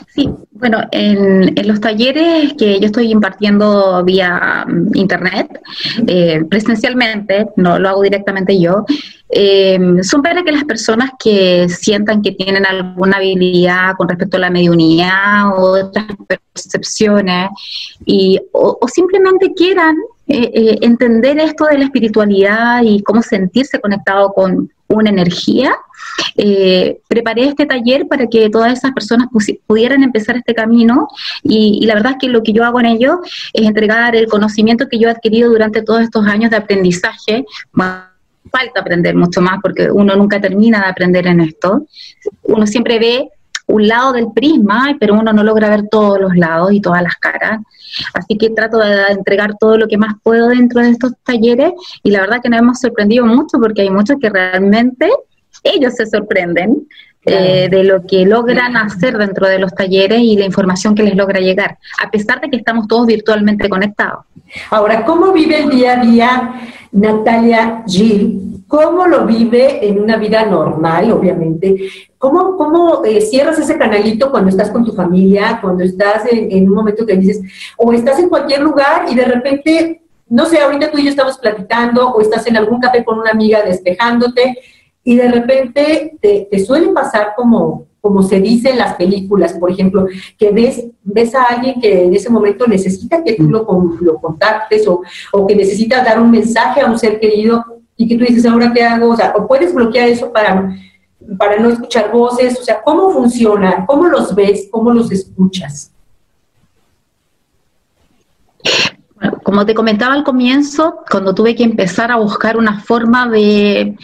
Sí, 0.08 0.28
bueno, 0.50 0.82
en, 0.90 1.54
los 1.66 1.80
talleres 1.80 2.52
que 2.58 2.78
yo 2.78 2.86
estoy 2.86 3.10
impartiendo 3.10 4.04
vía 4.04 4.66
mm, 4.68 4.96
internet, 4.96 5.60
eh, 6.06 6.44
presencialmente, 6.50 7.46
no 7.56 7.78
lo 7.78 7.88
hago 7.88 8.02
directamente 8.02 8.60
yo, 8.60 8.84
eh, 9.30 9.78
son 10.02 10.20
para 10.22 10.42
que 10.42 10.52
las 10.52 10.64
personas 10.64 11.12
que 11.18 11.68
sientan 11.70 12.20
que 12.20 12.32
tienen 12.32 12.66
alguna 12.66 13.16
habilidad 13.16 13.94
con 13.96 14.08
respecto 14.08 14.36
a 14.36 14.40
la 14.40 14.50
mediunidad 14.50 15.56
o 15.56 15.86
otras 15.86 16.06
percepciones 16.52 17.50
y, 18.04 18.40
o, 18.52 18.78
simplemente 18.88 19.52
quieran 19.54 19.94
eh, 20.28 20.50
eh, 20.54 20.78
entender 20.82 21.38
esto 21.38 21.64
de 21.66 21.78
la 21.78 21.84
espiritualidad 21.84 22.82
y 22.82 23.02
cómo 23.02 23.22
sentirse 23.22 23.80
conectado 23.80 24.32
con 24.32 24.70
una 24.88 25.10
energía, 25.10 25.74
preparé 27.08 27.44
este 27.44 27.66
taller 27.66 28.08
para 28.08 28.26
que 28.26 28.48
todas 28.48 28.72
esas 28.72 28.92
personas 28.92 29.28
pudieran 29.66 30.02
empezar 30.02 30.36
este 30.36 30.54
camino 30.54 31.08
y, 31.42 31.80
y, 31.82 31.86
la 31.86 31.94
verdad 31.94 32.12
es 32.12 32.18
que 32.20 32.28
lo 32.28 32.42
que 32.42 32.54
yo 32.54 32.64
hago 32.64 32.80
en 32.80 32.86
ello 32.86 33.20
es 33.52 33.66
entregar 33.66 34.16
el 34.16 34.28
conocimiento 34.28 34.88
que 34.88 34.98
yo 34.98 35.08
he 35.08 35.10
adquirido 35.10 35.50
durante 35.50 35.82
todos 35.82 36.00
estos 36.00 36.26
años 36.26 36.50
de 36.50 36.56
aprendizaje 36.56 37.44
falta 38.50 38.80
aprender 38.80 39.14
mucho 39.14 39.40
más 39.40 39.58
porque 39.62 39.90
uno 39.90 40.16
nunca 40.16 40.40
termina 40.40 40.80
de 40.80 40.86
aprender 40.86 41.26
en 41.26 41.40
esto. 41.40 41.86
Uno 42.42 42.66
siempre 42.66 42.98
ve 42.98 43.28
un 43.68 43.86
lado 43.86 44.12
del 44.12 44.32
prisma, 44.32 44.96
pero 44.98 45.14
uno 45.14 45.32
no 45.32 45.44
logra 45.44 45.68
ver 45.68 45.88
todos 45.88 46.20
los 46.20 46.34
lados 46.36 46.72
y 46.72 46.80
todas 46.80 47.02
las 47.02 47.14
caras. 47.16 47.60
Así 48.14 48.36
que 48.36 48.50
trato 48.50 48.78
de 48.78 49.12
entregar 49.12 49.56
todo 49.58 49.78
lo 49.78 49.88
que 49.88 49.98
más 49.98 50.14
puedo 50.22 50.48
dentro 50.48 50.80
de 50.80 50.90
estos 50.90 51.12
talleres 51.22 51.72
y 52.02 52.10
la 52.10 52.20
verdad 52.20 52.40
que 52.42 52.48
nos 52.48 52.60
hemos 52.60 52.80
sorprendido 52.80 53.24
mucho 53.24 53.58
porque 53.58 53.82
hay 53.82 53.90
muchos 53.90 54.16
que 54.20 54.30
realmente 54.30 55.08
ellos 55.62 55.94
se 55.94 56.06
sorprenden 56.06 56.86
eh, 57.24 57.68
de 57.70 57.84
lo 57.84 58.06
que 58.06 58.24
logran 58.24 58.76
hacer 58.76 59.18
dentro 59.18 59.46
de 59.46 59.58
los 59.58 59.74
talleres 59.74 60.20
y 60.20 60.36
la 60.36 60.46
información 60.46 60.94
que 60.94 61.02
les 61.02 61.14
logra 61.14 61.40
llegar, 61.40 61.76
a 62.02 62.10
pesar 62.10 62.40
de 62.40 62.48
que 62.48 62.56
estamos 62.56 62.88
todos 62.88 63.06
virtualmente 63.06 63.68
conectados. 63.68 64.24
Ahora, 64.70 65.04
¿cómo 65.04 65.32
vive 65.32 65.62
el 65.62 65.68
día 65.68 66.00
a 66.00 66.04
día 66.04 66.54
Natalia 66.90 67.82
Gil? 67.86 68.57
¿Cómo 68.68 69.06
lo 69.06 69.24
vive 69.24 69.88
en 69.88 69.98
una 69.98 70.18
vida 70.18 70.44
normal, 70.44 71.10
obviamente? 71.10 71.88
¿Cómo, 72.18 72.54
cómo 72.58 73.02
eh, 73.02 73.22
cierras 73.22 73.58
ese 73.58 73.78
canalito 73.78 74.30
cuando 74.30 74.50
estás 74.50 74.70
con 74.70 74.84
tu 74.84 74.92
familia, 74.92 75.58
cuando 75.62 75.82
estás 75.82 76.24
en, 76.30 76.68
un 76.68 76.74
momento 76.74 77.06
que 77.06 77.16
dices, 77.16 77.40
o 77.78 77.94
estás 77.94 78.18
en 78.18 78.28
cualquier 78.28 78.60
lugar 78.60 79.06
y 79.10 79.14
de 79.14 79.24
repente, 79.24 80.02
no 80.28 80.44
sé, 80.44 80.60
ahorita 80.60 80.90
tú 80.90 80.98
y 80.98 81.04
yo 81.04 81.10
estamos 81.10 81.38
platicando, 81.38 82.10
o 82.10 82.20
estás 82.20 82.46
en 82.46 82.58
algún 82.58 82.78
café 82.78 83.02
con 83.02 83.18
una 83.18 83.30
amiga 83.30 83.62
despejándote, 83.62 84.58
y 85.02 85.16
de 85.16 85.28
repente 85.28 86.18
te, 86.20 86.58
suele 86.58 86.88
pasar 86.88 87.32
como, 87.34 87.86
como 88.02 88.22
se 88.22 88.38
dice 88.38 88.68
en 88.68 88.78
las 88.78 88.96
películas, 88.96 89.54
por 89.54 89.70
ejemplo, 89.70 90.06
que 90.36 90.50
ves, 90.50 90.84
ves 91.02 91.34
a 91.34 91.44
alguien 91.44 91.80
que 91.80 92.04
en 92.04 92.14
ese 92.14 92.28
momento 92.28 92.66
necesita 92.66 93.24
que 93.24 93.32
tú 93.32 93.44
lo, 93.44 93.66
lo 94.02 94.18
contactes 94.20 94.86
o, 94.86 95.00
o, 95.32 95.46
que 95.46 95.56
necesita 95.56 96.04
dar 96.04 96.20
un 96.20 96.30
mensaje 96.30 96.82
a 96.82 96.86
un 96.86 96.98
ser 96.98 97.18
querido 97.18 97.64
y 97.98 98.08
que 98.08 98.16
tú 98.16 98.24
dices, 98.24 98.46
¿ahora 98.46 98.72
qué 98.72 98.82
hago? 98.82 99.10
O 99.10 99.16
sea, 99.16 99.34
o 99.36 99.46
puedes 99.46 99.74
bloquear 99.74 100.08
eso 100.08 100.32
para, 100.32 100.74
para 101.36 101.58
no 101.58 101.68
escuchar 101.68 102.10
voces, 102.10 102.58
o 102.58 102.64
sea, 102.64 102.80
¿cómo 102.82 103.10
funciona? 103.10 103.84
¿Cómo 103.84 104.06
los 104.06 104.34
ves? 104.34 104.68
¿Cómo 104.70 104.90
los 104.92 105.12
escuchas? 105.12 105.92
como 109.42 109.66
te 109.66 109.74
comentaba 109.74 110.14
al 110.14 110.22
comienzo, 110.22 111.00
cuando 111.10 111.34
tuve 111.34 111.56
que 111.56 111.64
empezar 111.64 112.12
a 112.12 112.16
buscar 112.16 112.56
una 112.56 112.80
forma 112.80 113.28
de, 113.28 113.96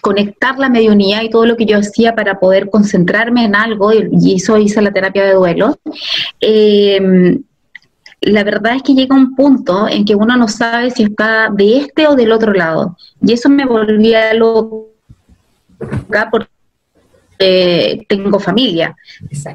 conectar 0.00 0.58
la 0.58 0.68
mediunía 0.68 1.22
y 1.22 1.30
todo 1.30 1.44
lo 1.46 1.56
que 1.56 1.66
yo 1.66 1.78
hacía 1.78 2.14
para 2.14 2.38
poder 2.38 2.70
concentrarme 2.70 3.44
en 3.44 3.54
algo, 3.54 3.92
y 3.92 4.36
eso 4.36 4.56
hice 4.56 4.80
la 4.80 4.92
terapia 4.92 5.24
de 5.24 5.34
duelo, 5.34 5.78
eh, 6.40 7.38
la 8.28 8.44
verdad 8.44 8.76
es 8.76 8.82
que 8.82 8.94
llega 8.94 9.14
un 9.14 9.34
punto 9.34 9.88
en 9.88 10.04
que 10.04 10.14
uno 10.14 10.36
no 10.36 10.48
sabe 10.48 10.90
si 10.90 11.04
está 11.04 11.48
de 11.50 11.78
este 11.78 12.06
o 12.06 12.14
del 12.14 12.32
otro 12.32 12.52
lado. 12.52 12.96
Y 13.22 13.32
eso 13.32 13.48
me 13.48 13.66
volvía 13.66 14.32
loca 14.34 16.28
porque 16.30 16.48
tengo 18.08 18.40
familia 18.40 18.96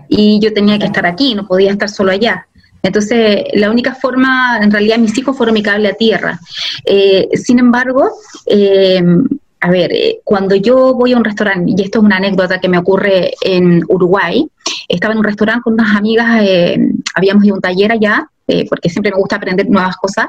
y 0.07 0.39
yo 0.39 0.53
tenía 0.53 0.79
que 0.79 0.85
estar 0.85 1.05
aquí, 1.05 1.35
no 1.35 1.45
podía 1.45 1.71
estar 1.71 1.89
solo 1.89 2.11
allá. 2.11 2.47
Entonces, 2.81 3.45
la 3.53 3.71
única 3.71 3.95
forma, 3.95 4.59
en 4.61 4.69
realidad 4.69 4.97
mis 4.97 5.17
hijos 5.17 5.37
fueron 5.37 5.53
mi 5.53 5.63
cable 5.63 5.87
a 5.87 5.93
tierra. 5.93 6.37
Eh, 6.85 7.29
sin 7.33 7.59
embargo, 7.59 8.09
eh, 8.45 9.01
a 9.61 9.69
ver, 9.71 9.93
eh, 9.93 10.19
cuando 10.25 10.55
yo 10.55 10.93
voy 10.93 11.13
a 11.13 11.17
un 11.17 11.23
restaurante, 11.23 11.73
y 11.77 11.81
esto 11.81 11.99
es 11.99 12.05
una 12.05 12.17
anécdota 12.17 12.59
que 12.59 12.67
me 12.67 12.77
ocurre 12.77 13.33
en 13.41 13.81
Uruguay, 13.87 14.45
estaba 14.87 15.13
en 15.13 15.19
un 15.19 15.23
restaurante 15.23 15.63
con 15.63 15.73
unas 15.73 15.95
amigas, 15.95 16.41
eh, 16.41 16.77
habíamos 17.15 17.43
ido 17.45 17.53
a 17.53 17.57
un 17.57 17.61
taller 17.61 17.91
allá, 17.91 18.27
eh, 18.47 18.65
porque 18.67 18.89
siempre 18.89 19.11
me 19.11 19.17
gusta 19.17 19.37
aprender 19.37 19.69
nuevas 19.69 19.95
cosas, 19.95 20.27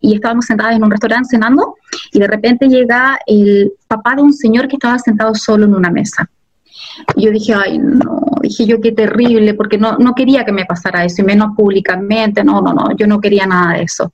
y 0.00 0.14
estábamos 0.14 0.46
sentadas 0.46 0.76
en 0.76 0.84
un 0.84 0.90
restaurante 0.90 1.30
cenando, 1.30 1.74
y 2.12 2.20
de 2.20 2.26
repente 2.28 2.68
llega 2.68 3.18
el 3.26 3.72
papá 3.88 4.14
de 4.14 4.22
un 4.22 4.32
señor 4.32 4.68
que 4.68 4.76
estaba 4.76 4.98
sentado 4.98 5.34
solo 5.34 5.64
en 5.64 5.74
una 5.74 5.90
mesa. 5.90 6.30
Y 7.16 7.24
yo 7.24 7.30
dije, 7.32 7.54
ay, 7.54 7.78
no, 7.78 8.20
dije 8.40 8.66
yo 8.66 8.80
qué 8.80 8.92
terrible, 8.92 9.54
porque 9.54 9.78
no, 9.78 9.98
no 9.98 10.14
quería 10.14 10.44
que 10.44 10.52
me 10.52 10.64
pasara 10.64 11.04
eso, 11.04 11.22
y 11.22 11.24
menos 11.24 11.56
públicamente, 11.56 12.44
no, 12.44 12.60
no, 12.60 12.72
no, 12.72 12.96
yo 12.96 13.06
no 13.06 13.20
quería 13.20 13.46
nada 13.46 13.74
de 13.74 13.82
eso. 13.82 14.12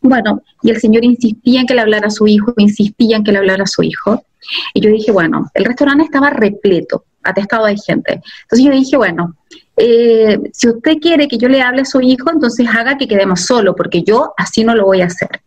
Bueno, 0.00 0.42
y 0.62 0.70
el 0.70 0.80
señor 0.80 1.04
insistía 1.04 1.60
en 1.60 1.66
que 1.66 1.74
le 1.74 1.82
hablara 1.82 2.06
a 2.06 2.10
su 2.10 2.26
hijo, 2.26 2.54
insistía 2.56 3.16
en 3.16 3.24
que 3.24 3.32
le 3.32 3.38
hablara 3.38 3.64
a 3.64 3.66
su 3.66 3.82
hijo, 3.82 4.24
y 4.72 4.80
yo 4.80 4.90
dije, 4.90 5.12
bueno, 5.12 5.50
el 5.54 5.64
restaurante 5.64 6.04
estaba 6.04 6.30
repleto, 6.30 7.04
atestado 7.26 7.66
de 7.66 7.76
gente. 7.76 8.22
Entonces 8.42 8.64
yo 8.64 8.70
dije, 8.70 8.96
bueno, 8.96 9.34
eh, 9.76 10.38
si 10.52 10.68
usted 10.68 10.98
quiere 11.00 11.28
que 11.28 11.38
yo 11.38 11.48
le 11.48 11.62
hable 11.62 11.82
a 11.82 11.84
su 11.84 12.00
hijo, 12.00 12.30
entonces 12.30 12.66
haga 12.68 12.96
que 12.96 13.08
quedemos 13.08 13.42
solo, 13.42 13.74
porque 13.74 14.02
yo 14.02 14.32
así 14.36 14.64
no 14.64 14.74
lo 14.74 14.86
voy 14.86 15.02
a 15.02 15.06
hacer. 15.06 15.40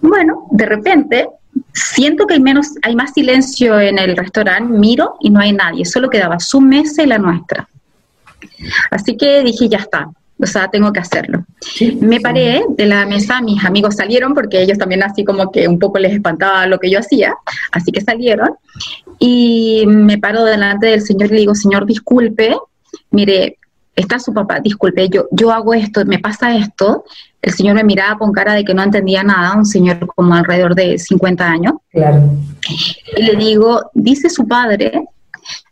Bueno, 0.00 0.46
de 0.50 0.66
repente 0.66 1.28
siento 1.72 2.26
que 2.26 2.34
hay, 2.34 2.40
menos, 2.40 2.68
hay 2.82 2.96
más 2.96 3.12
silencio 3.12 3.80
en 3.80 3.98
el 3.98 4.16
restaurante, 4.16 4.72
miro 4.76 5.16
y 5.20 5.30
no 5.30 5.40
hay 5.40 5.52
nadie, 5.52 5.84
solo 5.84 6.10
quedaba 6.10 6.38
su 6.40 6.60
mesa 6.60 7.02
y 7.02 7.06
la 7.06 7.18
nuestra. 7.18 7.68
Así 8.90 9.16
que 9.16 9.42
dije, 9.42 9.68
ya 9.68 9.78
está, 9.78 10.08
o 10.38 10.46
sea, 10.46 10.68
tengo 10.68 10.92
que 10.92 11.00
hacerlo. 11.00 11.44
me 12.00 12.20
paré 12.20 12.64
de 12.68 12.86
la 12.86 13.06
mesa, 13.06 13.40
mis 13.40 13.64
amigos 13.64 13.96
salieron 13.96 14.34
porque 14.34 14.62
ellos 14.62 14.78
también 14.78 15.02
así 15.02 15.24
como 15.24 15.50
que 15.50 15.68
un 15.68 15.78
poco 15.78 15.98
les 15.98 16.12
espantaba 16.12 16.66
lo 16.66 16.78
que 16.78 16.90
yo 16.90 16.98
hacía, 16.98 17.34
así 17.72 17.92
que 17.92 18.00
salieron 18.00 18.50
y 19.18 19.84
me 19.86 20.18
paro 20.18 20.44
delante 20.44 20.88
del 20.88 21.02
señor 21.02 21.30
y 21.30 21.34
le 21.34 21.40
digo, 21.40 21.54
señor, 21.54 21.86
disculpe, 21.86 22.56
mire, 23.10 23.58
está 23.94 24.18
su 24.18 24.34
papá, 24.34 24.60
disculpe, 24.60 25.08
yo, 25.08 25.26
yo 25.30 25.52
hago 25.52 25.72
esto, 25.72 26.04
me 26.04 26.18
pasa 26.18 26.56
esto, 26.56 27.04
el 27.40 27.52
señor 27.52 27.76
me 27.76 27.84
miraba 27.84 28.18
con 28.18 28.32
cara 28.32 28.54
de 28.54 28.64
que 28.64 28.74
no 28.74 28.82
entendía 28.82 29.22
nada, 29.22 29.54
un 29.56 29.66
señor 29.66 30.06
como 30.14 30.34
alrededor 30.34 30.74
de 30.74 30.98
50 30.98 31.46
años. 31.46 31.74
Y 33.16 33.22
le 33.22 33.36
digo, 33.36 33.90
dice 33.92 34.30
su 34.30 34.48
padre 34.48 35.04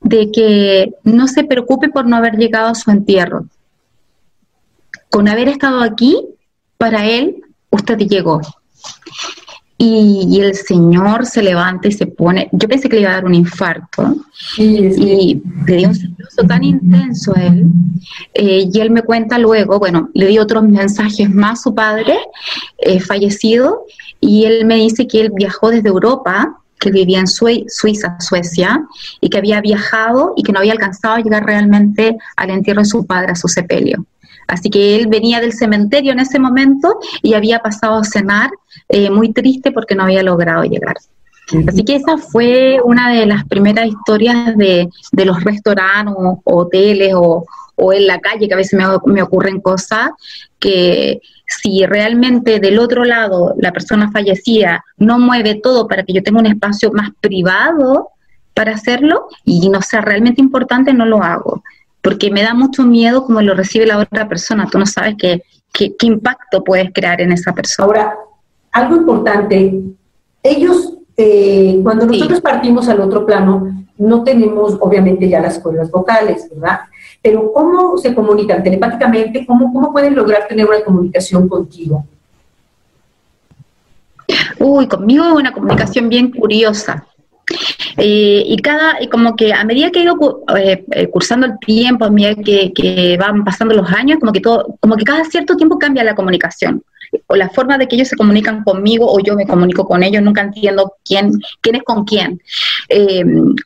de 0.01 0.31
que 0.31 0.93
no 1.03 1.27
se 1.29 1.45
preocupe 1.45 1.89
por 1.89 2.07
no 2.07 2.17
haber 2.17 2.37
llegado 2.37 2.69
a 2.69 2.75
su 2.75 2.91
entierro. 2.91 3.47
Con 5.13 5.29
haber 5.29 5.49
estado 5.49 5.83
aquí, 5.83 6.17
para 6.79 7.05
él, 7.07 7.43
usted 7.69 7.99
llegó. 7.99 8.41
Y, 9.77 10.41
el 10.41 10.55
señor 10.55 11.27
se 11.27 11.43
levanta 11.43 11.89
y 11.89 11.93
se 11.93 12.07
pone, 12.07 12.49
yo 12.51 12.67
pensé 12.67 12.89
que 12.89 12.97
le 12.97 13.03
iba 13.03 13.11
a 13.11 13.15
dar 13.17 13.27
un 13.27 13.35
infarto, 13.35 14.17
y 14.57 14.79
le 14.79 15.77
dio 15.77 15.89
un 15.89 15.95
celoso 15.95 16.47
tan 16.49 16.65
intenso 16.65 17.37
a 17.37 17.43
él, 17.43 17.67
eh, 18.33 18.71
y 18.73 18.81
él 18.81 18.91
me 18.91 19.03
cuenta 19.03 19.39
luego, 19.39 19.79
bueno, 19.79 20.09
le 20.15 20.29
dio 20.29 20.41
otros 20.41 20.63
mensajes 20.63 21.29
más 21.29 21.59
a 21.59 21.63
su 21.65 21.75
padre, 21.75 22.17
eh, 22.79 22.99
fallecido, 22.99 23.85
y 24.19 24.47
él 24.47 24.65
me 24.65 24.77
dice 24.77 25.07
que 25.07 25.21
él 25.21 25.33
viajó 25.35 25.69
desde 25.69 25.91
Europa, 25.91 26.59
que 26.81 26.91
vivía 26.91 27.21
en 27.21 27.27
Suiza, 27.27 28.17
Suecia, 28.19 28.83
y 29.21 29.29
que 29.29 29.37
había 29.37 29.61
viajado 29.61 30.33
y 30.39 30.43
que 30.43 30.53
no 30.53 30.61
había 30.61 30.73
alcanzado 30.73 31.17
a 31.17 31.21
llegar 31.21 31.45
realmente 31.45 32.17
al 32.37 32.49
entierro 32.49 32.81
de 32.81 32.87
su 32.87 33.05
padre, 33.05 33.33
a 33.33 33.37
su 33.37 33.47
sepelio. 33.47 34.07
Así 34.47 34.71
que 34.71 34.97
él 34.97 35.07
venía 35.07 35.41
del 35.41 35.53
cementerio 35.53 36.13
en 36.13 36.21
ese 36.21 36.39
momento 36.39 36.99
y 37.23 37.35
había 37.35 37.61
pasado 37.61 37.97
a 37.97 38.05
cenar 38.05 38.51
eh, 38.89 39.11
muy 39.11 39.33
triste 39.33 39.73
porque 39.73 39.95
no 39.95 40.05
había 40.05 40.23
logrado 40.23 40.65
llegar. 40.65 40.97
Así 41.67 41.85
que 41.85 41.97
esa 41.97 42.17
fue 42.17 42.81
una 42.83 43.11
de 43.11 43.27
las 43.27 43.45
primeras 43.45 43.87
historias 43.87 44.57
de, 44.57 44.89
los 45.13 45.43
restaurantes 45.45 46.15
o 46.17 46.41
hoteles 46.45 47.13
o, 47.15 47.45
en 47.93 48.07
la 48.07 48.21
calle, 48.21 48.47
que 48.47 48.55
a 48.55 48.59
veces 48.59 48.79
me, 48.79 48.85
me, 49.13 49.23
ocurren 49.23 49.61
cosas, 49.61 50.11
que 50.59 51.21
si 51.47 51.85
realmente 51.85 52.61
del 52.61 52.79
otro 52.79 53.05
lado 53.05 53.55
la 53.59 53.73
persona 53.73 54.11
fallecida 54.11 54.85
no 54.97 55.19
mueve 55.19 55.57
todo 55.57 55.89
para 55.89 56.05
que 56.05 56.13
yo 56.13 56.23
tenga 56.23 56.41
un 56.41 56.47
espacio 56.47 56.93
más 56.93 57.11
privado 57.21 58.11
para 58.55 58.75
hacerlo 58.75 59.27
y 59.45 59.69
no 59.69 59.83
sea 59.83 60.01
realmente 60.01 60.41
importante, 60.41 60.95
no 60.95 61.07
lo 61.07 61.23
hago 61.23 61.63
porque 62.03 62.31
me 62.31 62.43
da 62.43 62.53
mucho 62.53 62.85
miedo 62.85 63.25
cómo 63.25 63.41
lo 63.41 63.55
recibe 63.55 63.87
la 63.87 63.99
otra 63.99 64.29
persona. 64.29 64.69
Tú 64.71 64.79
no 64.79 64.87
sabes 64.87 65.15
qué, 65.17 65.43
qué, 65.73 65.95
impacto 66.03 66.63
puedes 66.65 66.93
crear 66.93 67.21
en 67.21 67.33
esa 67.33 67.53
persona. 67.53 67.87
Ahora, 67.87 68.19
algo 68.73 68.97
importante, 68.97 69.81
ellos, 70.43 70.95
eh, 71.17 71.79
cuando 71.83 72.07
nosotros 72.07 72.41
partimos 72.41 72.89
al 72.89 73.01
otro 73.01 73.25
plano, 73.25 73.87
no 73.97 74.25
tenemos 74.25 74.77
obviamente 74.81 75.29
ya 75.29 75.41
las 75.41 75.61
cuerdas 75.61 75.91
vocales, 75.91 76.49
¿verdad? 76.51 76.81
Pero 77.23 77.53
¿cómo 77.53 77.97
se 77.99 78.15
comunican 78.15 78.63
telepáticamente? 78.63 79.47
¿Cómo, 79.47 79.73
cómo 79.73 79.93
pueden 79.93 80.17
lograr 80.17 80.49
tener 80.49 80.67
una 80.67 80.83
comunicación 80.83 81.49
contigo? 81.49 82.05
Uy, 84.59 84.89
conmigo 84.89 85.35
una 85.35 85.53
comunicación 85.53 86.09
bien 86.09 86.33
curiosa. 86.33 87.07
Eh, 87.97 88.43
y 88.47 88.57
cada, 88.59 88.99
como 89.11 89.37
que 89.37 89.53
a 89.53 89.65
medida 89.65 89.91
que 89.91 90.01
he 90.01 90.03
ido 90.03 90.45
eh, 90.57 90.85
eh, 90.93 91.07
cursando 91.09 91.47
el 91.47 91.59
tiempo, 91.59 92.05
a 92.05 92.11
medida 92.11 92.35
que, 92.35 93.17
van 93.19 93.45
pasando 93.45 93.75
los 93.75 93.91
años, 93.91 94.19
como 94.19 94.33
que 94.33 94.41
todo, 94.41 94.77
como 94.81 94.97
que 94.97 95.05
cada 95.05 95.25
cierto 95.25 95.57
tiempo 95.57 95.79
cambia 95.79 96.05
la 96.05 96.15
comunicación. 96.15 96.83
O 97.27 97.37
la 97.37 97.51
forma 97.51 97.77
de 97.77 97.87
que 97.87 97.97
ellos 97.97 98.09
se 98.09 98.17
comunican 98.17 98.65
conmigo 98.65 99.07
o 99.07 99.21
yo 99.21 99.35
me 99.35 99.47
comunico 99.47 99.87
con 99.87 100.03
ellos, 100.03 100.23
nunca 100.23 100.41
entiendo 100.41 100.95
quién, 101.05 101.33
quién 101.61 101.77
es 101.77 101.83
con 101.83 102.05
quién. 102.05 102.41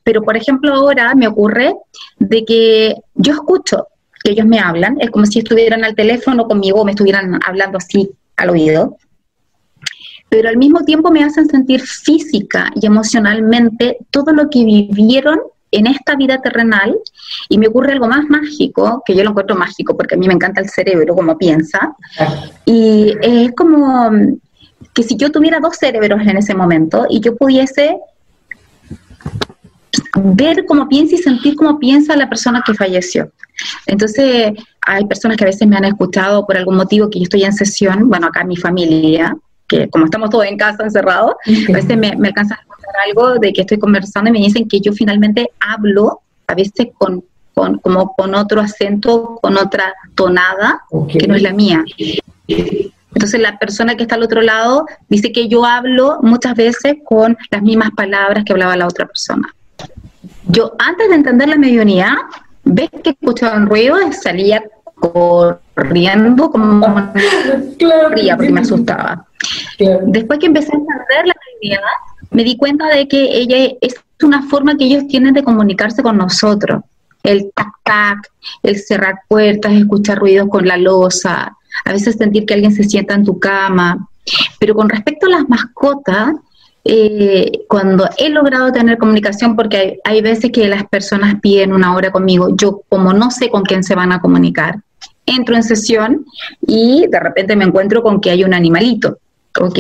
pero 0.02 0.22
por 0.22 0.36
ejemplo 0.36 0.74
ahora 0.74 1.14
me 1.14 1.28
ocurre 1.28 1.72
de 2.18 2.44
que 2.44 2.96
yo 3.14 3.34
escucho 3.34 3.86
que 4.24 4.32
ellos 4.32 4.46
me 4.46 4.58
hablan, 4.58 4.96
es 5.00 5.10
como 5.10 5.26
si 5.26 5.38
estuvieran 5.38 5.84
al 5.84 5.94
teléfono 5.94 6.48
conmigo 6.48 6.80
o 6.80 6.84
me 6.84 6.90
estuvieran 6.90 7.38
hablando 7.46 7.78
así 7.78 8.10
al 8.36 8.50
oído 8.50 8.98
pero 10.28 10.48
al 10.48 10.56
mismo 10.56 10.80
tiempo 10.84 11.10
me 11.10 11.22
hacen 11.22 11.48
sentir 11.48 11.80
física 11.80 12.70
y 12.74 12.86
emocionalmente 12.86 13.98
todo 14.10 14.32
lo 14.32 14.50
que 14.50 14.64
vivieron 14.64 15.38
en 15.70 15.86
esta 15.86 16.14
vida 16.16 16.40
terrenal 16.40 16.96
y 17.48 17.58
me 17.58 17.68
ocurre 17.68 17.92
algo 17.92 18.08
más 18.08 18.28
mágico, 18.28 19.02
que 19.04 19.14
yo 19.14 19.24
lo 19.24 19.30
encuentro 19.30 19.56
mágico 19.56 19.96
porque 19.96 20.14
a 20.14 20.18
mí 20.18 20.26
me 20.26 20.34
encanta 20.34 20.60
el 20.60 20.68
cerebro, 20.70 21.14
como 21.14 21.36
piensa, 21.36 21.94
y 22.64 23.14
es 23.20 23.52
como 23.54 24.10
que 24.94 25.02
si 25.02 25.16
yo 25.16 25.30
tuviera 25.30 25.60
dos 25.60 25.76
cerebros 25.76 26.20
en 26.22 26.38
ese 26.38 26.54
momento 26.54 27.06
y 27.10 27.20
yo 27.20 27.36
pudiese 27.36 27.98
ver 30.16 30.64
cómo 30.66 30.88
piensa 30.88 31.14
y 31.14 31.18
sentir 31.18 31.56
cómo 31.56 31.78
piensa 31.78 32.16
la 32.16 32.28
persona 32.28 32.62
que 32.64 32.74
falleció. 32.74 33.30
Entonces, 33.86 34.52
hay 34.86 35.04
personas 35.06 35.36
que 35.36 35.44
a 35.44 35.48
veces 35.48 35.66
me 35.66 35.76
han 35.76 35.84
escuchado 35.84 36.46
por 36.46 36.56
algún 36.56 36.76
motivo 36.76 37.10
que 37.10 37.18
yo 37.18 37.24
estoy 37.24 37.44
en 37.44 37.52
sesión, 37.52 38.08
bueno, 38.08 38.28
acá 38.28 38.44
mi 38.44 38.56
familia, 38.56 39.36
que 39.68 39.88
como 39.88 40.04
estamos 40.04 40.30
todos 40.30 40.46
en 40.46 40.56
casa 40.56 40.84
encerrados, 40.84 41.34
a 41.68 41.72
veces 41.72 41.96
me, 41.96 42.16
me 42.16 42.28
alcanza 42.28 42.54
a 42.54 42.60
escuchar 42.60 42.94
algo 43.06 43.38
de 43.38 43.52
que 43.52 43.62
estoy 43.62 43.78
conversando 43.78 44.30
y 44.30 44.32
me 44.32 44.38
dicen 44.38 44.68
que 44.68 44.80
yo 44.80 44.92
finalmente 44.92 45.50
hablo, 45.60 46.20
a 46.46 46.54
veces 46.54 46.88
con, 46.96 47.24
con 47.54 47.78
como 47.78 48.14
con 48.14 48.34
otro 48.34 48.60
acento, 48.60 49.38
con 49.42 49.56
otra 49.56 49.94
tonada, 50.14 50.82
que 51.08 51.26
no 51.26 51.34
es 51.34 51.42
la 51.42 51.52
mía. 51.52 51.84
Entonces 52.48 53.40
la 53.40 53.58
persona 53.58 53.96
que 53.96 54.02
está 54.02 54.16
al 54.16 54.22
otro 54.22 54.42
lado 54.42 54.86
dice 55.08 55.32
que 55.32 55.48
yo 55.48 55.64
hablo 55.64 56.18
muchas 56.22 56.54
veces 56.54 56.96
con 57.04 57.36
las 57.50 57.62
mismas 57.62 57.90
palabras 57.92 58.44
que 58.44 58.52
hablaba 58.52 58.76
la 58.76 58.86
otra 58.86 59.06
persona. 59.06 59.48
Yo 60.48 60.74
antes 60.78 61.08
de 61.08 61.14
entender 61.14 61.48
la 61.48 61.56
mediunidad, 61.56 62.12
ves 62.64 62.90
que 63.02 63.10
escuchaba 63.10 63.56
un 63.56 63.66
ruido, 63.66 63.96
salía 64.12 64.62
corriendo 64.96 66.50
como 66.50 66.86
claro, 67.78 68.10
porque 68.10 68.52
me 68.52 68.60
asustaba. 68.60 69.25
Después 69.78 70.38
que 70.38 70.46
empecé 70.46 70.72
a 70.72 70.76
entender 70.76 71.26
la 71.26 71.34
mediunidad, 71.46 71.82
me 72.30 72.44
di 72.44 72.56
cuenta 72.56 72.86
de 72.88 73.08
que 73.08 73.36
ella 73.36 73.72
es 73.80 73.94
una 74.22 74.42
forma 74.42 74.76
que 74.76 74.84
ellos 74.84 75.06
tienen 75.08 75.34
de 75.34 75.44
comunicarse 75.44 76.02
con 76.02 76.16
nosotros. 76.16 76.82
El 77.22 77.50
tac-tac, 77.54 78.28
el 78.62 78.78
cerrar 78.78 79.20
puertas, 79.28 79.72
escuchar 79.72 80.18
ruidos 80.18 80.48
con 80.48 80.66
la 80.66 80.76
losa, 80.76 81.56
a 81.84 81.92
veces 81.92 82.16
sentir 82.16 82.46
que 82.46 82.54
alguien 82.54 82.72
se 82.72 82.84
sienta 82.84 83.14
en 83.14 83.24
tu 83.24 83.38
cama. 83.38 84.08
Pero 84.58 84.74
con 84.74 84.88
respecto 84.88 85.26
a 85.26 85.30
las 85.30 85.48
mascotas, 85.48 86.34
eh, 86.84 87.64
cuando 87.68 88.08
he 88.16 88.28
logrado 88.28 88.70
tener 88.70 88.96
comunicación, 88.96 89.56
porque 89.56 89.98
hay, 90.04 90.22
veces 90.22 90.52
que 90.52 90.68
las 90.68 90.86
personas 90.86 91.40
piden 91.40 91.72
una 91.72 91.94
hora 91.94 92.12
conmigo, 92.12 92.54
yo 92.54 92.82
como 92.88 93.12
no 93.12 93.30
sé 93.32 93.50
con 93.50 93.64
quién 93.64 93.82
se 93.82 93.96
van 93.96 94.12
a 94.12 94.20
comunicar, 94.20 94.76
entro 95.26 95.56
en 95.56 95.64
sesión 95.64 96.24
y 96.64 97.06
de 97.08 97.18
repente 97.18 97.56
me 97.56 97.64
encuentro 97.64 98.02
con 98.02 98.20
que 98.20 98.30
hay 98.30 98.44
un 98.44 98.54
animalito. 98.54 99.18
¿Ok? 99.60 99.78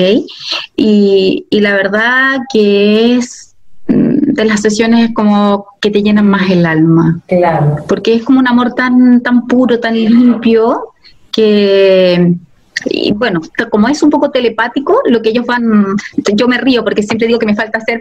Y, 0.76 1.46
la 1.50 1.74
verdad 1.74 2.38
que 2.52 3.16
es 3.16 3.54
mm, 3.88 4.32
de 4.34 4.44
las 4.44 4.60
sesiones 4.60 5.10
como 5.14 5.66
que 5.80 5.90
te 5.90 6.02
llenan 6.02 6.28
más 6.28 6.50
el 6.50 6.66
alma. 6.66 7.20
Claro. 7.26 7.76
Porque 7.88 8.14
es 8.14 8.24
como 8.24 8.40
un 8.40 8.48
amor 8.48 8.74
tan, 8.74 9.22
tan 9.22 9.46
puro, 9.46 9.80
tan 9.80 9.94
limpio, 9.94 10.92
que, 11.32 12.34
y 12.84 13.12
bueno, 13.12 13.40
como 13.70 13.88
es 13.88 14.02
un 14.02 14.10
poco 14.10 14.30
telepático, 14.30 15.00
lo 15.06 15.22
que 15.22 15.30
ellos 15.30 15.46
van, 15.46 15.96
yo 16.34 16.48
me 16.48 16.58
río 16.58 16.84
porque 16.84 17.02
siempre 17.02 17.26
digo 17.26 17.38
que 17.38 17.46
me 17.46 17.56
falta 17.56 17.78
hacer 17.78 18.00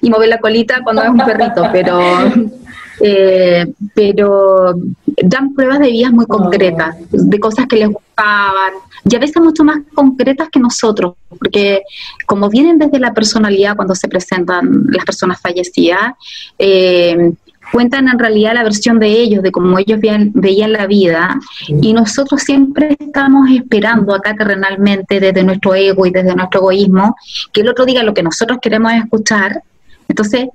y 0.00 0.10
mover 0.10 0.28
la 0.28 0.38
colita 0.38 0.82
cuando 0.82 1.02
es 1.02 1.08
un 1.08 1.18
perrito, 1.18 1.68
pero 1.72 2.00
eh, 3.00 3.66
pero 3.94 4.74
dan 5.22 5.54
pruebas 5.54 5.80
de 5.80 5.90
vidas 5.90 6.12
muy 6.12 6.26
concretas, 6.26 6.96
de 7.10 7.38
cosas 7.40 7.66
que 7.66 7.76
les 7.76 7.88
gustaban, 7.88 8.72
y 9.08 9.16
a 9.16 9.18
veces 9.18 9.42
mucho 9.42 9.64
más 9.64 9.78
concretas 9.94 10.48
que 10.50 10.60
nosotros, 10.60 11.14
porque 11.28 11.82
como 12.26 12.48
vienen 12.48 12.78
desde 12.78 12.98
la 12.98 13.12
personalidad 13.12 13.76
cuando 13.76 13.94
se 13.94 14.08
presentan 14.08 14.86
las 14.88 15.04
personas 15.04 15.40
fallecidas, 15.40 16.14
eh, 16.58 17.32
cuentan 17.72 18.08
en 18.08 18.18
realidad 18.18 18.54
la 18.54 18.62
versión 18.62 18.98
de 18.98 19.08
ellos, 19.08 19.42
de 19.42 19.50
cómo 19.50 19.78
ellos 19.78 20.00
veían, 20.00 20.30
veían 20.34 20.72
la 20.72 20.86
vida, 20.86 21.38
y 21.68 21.92
nosotros 21.92 22.42
siempre 22.42 22.96
estamos 22.98 23.50
esperando 23.50 24.14
acá 24.14 24.34
terrenalmente 24.34 25.20
desde 25.20 25.42
nuestro 25.42 25.74
ego 25.74 26.06
y 26.06 26.10
desde 26.10 26.34
nuestro 26.34 26.60
egoísmo, 26.60 27.16
que 27.52 27.62
el 27.62 27.68
otro 27.68 27.84
diga 27.84 28.02
lo 28.02 28.14
que 28.14 28.22
nosotros 28.22 28.58
queremos 28.60 28.92
escuchar, 28.92 29.62
entonces, 30.08 30.48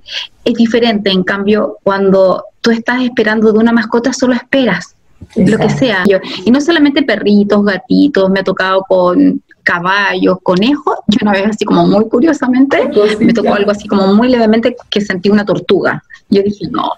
es 0.44 0.54
diferente, 0.54 1.10
en 1.10 1.22
cambio, 1.22 1.78
cuando 1.82 2.44
tú 2.60 2.70
estás 2.70 3.02
esperando 3.02 3.52
de 3.52 3.58
una 3.58 3.72
mascota, 3.72 4.12
solo 4.12 4.34
esperas 4.34 4.96
lo 5.36 5.58
que 5.58 5.70
sea. 5.70 6.04
Y 6.44 6.50
no 6.50 6.60
solamente 6.60 7.02
perritos, 7.02 7.64
gatitos, 7.64 8.30
me 8.30 8.40
ha 8.40 8.44
tocado 8.44 8.82
con 8.88 9.42
caballos, 9.70 10.38
conejos. 10.42 10.96
Yo 11.06 11.18
una 11.22 11.32
vez 11.32 11.46
así 11.50 11.64
como 11.64 11.86
muy 11.86 12.08
curiosamente, 12.08 12.90
me 13.20 13.32
tocó 13.32 13.54
algo 13.54 13.70
así 13.70 13.86
como 13.86 14.14
muy 14.14 14.28
levemente 14.28 14.76
que 14.88 15.00
sentí 15.00 15.30
una 15.30 15.44
tortuga. 15.44 16.02
Yo 16.28 16.42
dije, 16.42 16.68
no, 16.70 16.92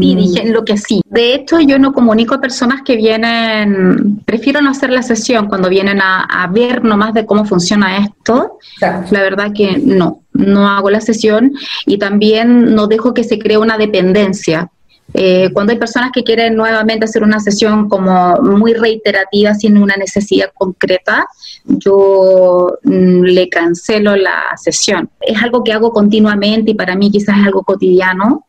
y 0.00 0.14
dije 0.14 0.48
lo 0.50 0.64
que 0.64 0.76
sí. 0.76 1.02
De 1.08 1.34
hecho, 1.34 1.60
yo 1.60 1.78
no 1.78 1.92
comunico 1.92 2.34
a 2.34 2.40
personas 2.40 2.82
que 2.82 2.96
vienen, 2.96 4.20
prefiero 4.24 4.60
no 4.60 4.70
hacer 4.70 4.90
la 4.90 5.02
sesión 5.02 5.48
cuando 5.48 5.68
vienen 5.68 6.00
a, 6.00 6.22
a 6.22 6.46
ver 6.46 6.84
nomás 6.84 7.12
de 7.14 7.26
cómo 7.26 7.44
funciona 7.44 7.98
esto. 7.98 8.58
La 8.80 9.20
verdad 9.22 9.52
que 9.52 9.78
no, 9.78 10.22
no 10.32 10.68
hago 10.68 10.90
la 10.90 11.00
sesión 11.00 11.52
y 11.86 11.98
también 11.98 12.74
no 12.74 12.86
dejo 12.86 13.14
que 13.14 13.24
se 13.24 13.38
cree 13.38 13.58
una 13.58 13.78
dependencia 13.78 14.70
eh, 15.14 15.50
cuando 15.52 15.72
hay 15.72 15.78
personas 15.78 16.10
que 16.12 16.24
quieren 16.24 16.56
nuevamente 16.56 17.04
hacer 17.04 17.22
una 17.22 17.40
sesión 17.40 17.88
como 17.88 18.36
muy 18.42 18.74
reiterativa 18.74 19.54
sin 19.54 19.78
una 19.78 19.96
necesidad 19.96 20.50
concreta, 20.54 21.26
yo 21.64 22.78
mm, 22.82 23.22
le 23.22 23.48
cancelo 23.48 24.16
la 24.16 24.44
sesión. 24.56 25.08
Es 25.20 25.42
algo 25.42 25.64
que 25.64 25.72
hago 25.72 25.90
continuamente 25.92 26.72
y 26.72 26.74
para 26.74 26.96
mí 26.96 27.10
quizás 27.10 27.38
es 27.38 27.46
algo 27.46 27.62
cotidiano, 27.62 28.44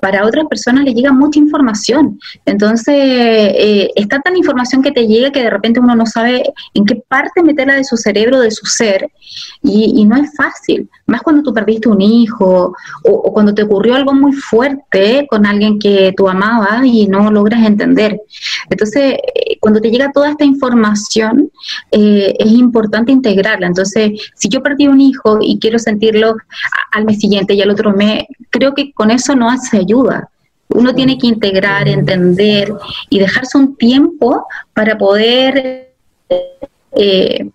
para 0.00 0.26
otras 0.26 0.46
personas 0.46 0.84
le 0.84 0.94
llega 0.94 1.12
mucha 1.12 1.38
información. 1.38 2.18
Entonces, 2.44 2.94
eh, 2.96 3.90
está 3.94 4.20
tan 4.20 4.36
información 4.36 4.82
que 4.82 4.92
te 4.92 5.06
llega 5.06 5.30
que 5.30 5.42
de 5.42 5.50
repente 5.50 5.80
uno 5.80 5.94
no 5.94 6.06
sabe 6.06 6.42
en 6.74 6.84
qué 6.84 6.96
parte 6.96 7.42
meterla 7.42 7.74
de 7.74 7.84
su 7.84 7.96
cerebro, 7.96 8.40
de 8.40 8.50
su 8.50 8.66
ser, 8.66 9.10
y, 9.62 10.04
no 10.04 10.16
es 10.16 10.34
fácil. 10.36 10.88
Más 11.06 11.22
cuando 11.22 11.42
tú 11.42 11.52
perdiste 11.52 11.88
un 11.88 12.00
hijo 12.00 12.74
o, 13.04 13.32
cuando 13.32 13.54
te 13.54 13.62
ocurrió 13.62 13.94
algo 13.94 14.14
muy 14.14 14.32
fuerte 14.32 15.26
con 15.28 15.44
alguien 15.44 15.78
que 15.78 16.14
tú 16.16 16.28
amabas 16.28 16.84
y 16.84 17.06
no 17.06 17.30
logras 17.30 17.66
entender. 17.66 18.20
Entonces, 18.70 19.14
eh, 19.14 19.58
cuando 19.60 19.80
te 19.80 19.90
llega 19.90 20.12
toda 20.12 20.30
esta 20.30 20.44
información, 20.44 21.50
eh, 21.90 22.34
es 22.38 22.52
importante 22.52 23.12
integrarla. 23.12 23.66
Entonces, 23.66 24.12
si 24.34 24.48
yo 24.48 24.62
perdí 24.62 24.88
un 24.88 25.00
hijo 25.00 25.38
y 25.40 25.58
quiero 25.58 25.78
sentirlo 25.78 26.36
al 26.92 27.04
mes 27.04 27.18
siguiente 27.18 27.54
y 27.54 27.60
al 27.60 27.70
otro 27.70 27.92
mes, 27.92 28.24
creo 28.50 28.74
que 28.74 28.92
con 28.92 29.10
eso 29.10 29.34
no 29.34 29.50
hace 29.50 29.84
ayuda. 29.88 30.28
Uno 30.68 30.94
tiene 30.94 31.16
que 31.16 31.26
integrar, 31.26 31.88
entender 31.88 32.72
y 33.08 33.18
dejarse 33.18 33.56
un 33.56 33.76
tiempo 33.76 34.46
para 34.74 34.98
poder, 34.98 35.94
eh, 36.92 37.50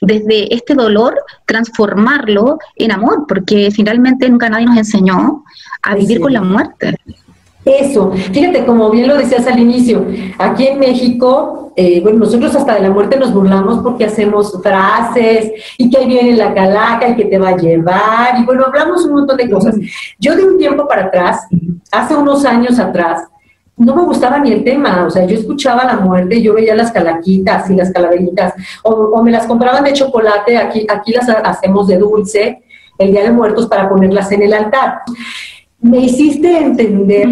desde 0.00 0.54
este 0.54 0.74
dolor, 0.74 1.18
transformarlo 1.44 2.58
en 2.76 2.92
amor, 2.92 3.26
porque 3.28 3.70
finalmente 3.70 4.28
nunca 4.28 4.48
nadie 4.48 4.66
nos 4.66 4.78
enseñó 4.78 5.44
a 5.82 5.94
vivir 5.94 6.20
con 6.20 6.32
la 6.32 6.42
muerte. 6.42 6.96
Eso, 7.66 8.12
fíjate, 8.12 8.64
como 8.64 8.90
bien 8.90 9.08
lo 9.08 9.16
decías 9.16 9.44
al 9.48 9.58
inicio, 9.58 10.06
aquí 10.38 10.68
en 10.68 10.78
México, 10.78 11.72
eh, 11.74 12.00
bueno, 12.00 12.20
nosotros 12.20 12.54
hasta 12.54 12.74
de 12.74 12.80
la 12.82 12.90
muerte 12.90 13.18
nos 13.18 13.34
burlamos 13.34 13.80
porque 13.80 14.04
hacemos 14.04 14.56
frases 14.62 15.50
y 15.76 15.90
que 15.90 15.98
ahí 15.98 16.06
viene 16.06 16.36
la 16.36 16.54
calaca 16.54 17.08
y 17.08 17.16
que 17.16 17.24
te 17.24 17.38
va 17.38 17.48
a 17.48 17.56
llevar, 17.56 18.38
y 18.38 18.44
bueno, 18.44 18.66
hablamos 18.66 19.04
un 19.04 19.14
montón 19.14 19.36
de 19.36 19.50
cosas. 19.50 19.74
Yo 20.16 20.36
de 20.36 20.44
un 20.44 20.58
tiempo 20.58 20.86
para 20.86 21.06
atrás, 21.06 21.48
hace 21.90 22.14
unos 22.14 22.44
años 22.44 22.78
atrás, 22.78 23.24
no 23.76 23.96
me 23.96 24.02
gustaba 24.02 24.38
ni 24.38 24.52
el 24.52 24.62
tema, 24.62 25.04
o 25.04 25.10
sea, 25.10 25.26
yo 25.26 25.36
escuchaba 25.36 25.82
la 25.82 25.96
muerte, 25.96 26.40
yo 26.40 26.54
veía 26.54 26.76
las 26.76 26.92
calaquitas 26.92 27.68
y 27.68 27.74
las 27.74 27.90
calaveritas, 27.90 28.54
o, 28.84 29.20
me 29.24 29.32
las 29.32 29.44
compraban 29.44 29.82
de 29.82 29.92
chocolate, 29.92 30.56
aquí, 30.56 30.86
aquí 30.88 31.12
las 31.12 31.28
hacemos 31.28 31.88
de 31.88 31.98
dulce, 31.98 32.62
el 32.96 33.10
Día 33.10 33.24
de 33.24 33.32
Muertos 33.32 33.66
para 33.66 33.88
ponerlas 33.88 34.30
en 34.30 34.42
el 34.42 34.54
altar 34.54 35.00
me 35.80 35.98
hiciste 35.98 36.58
entender 36.58 37.28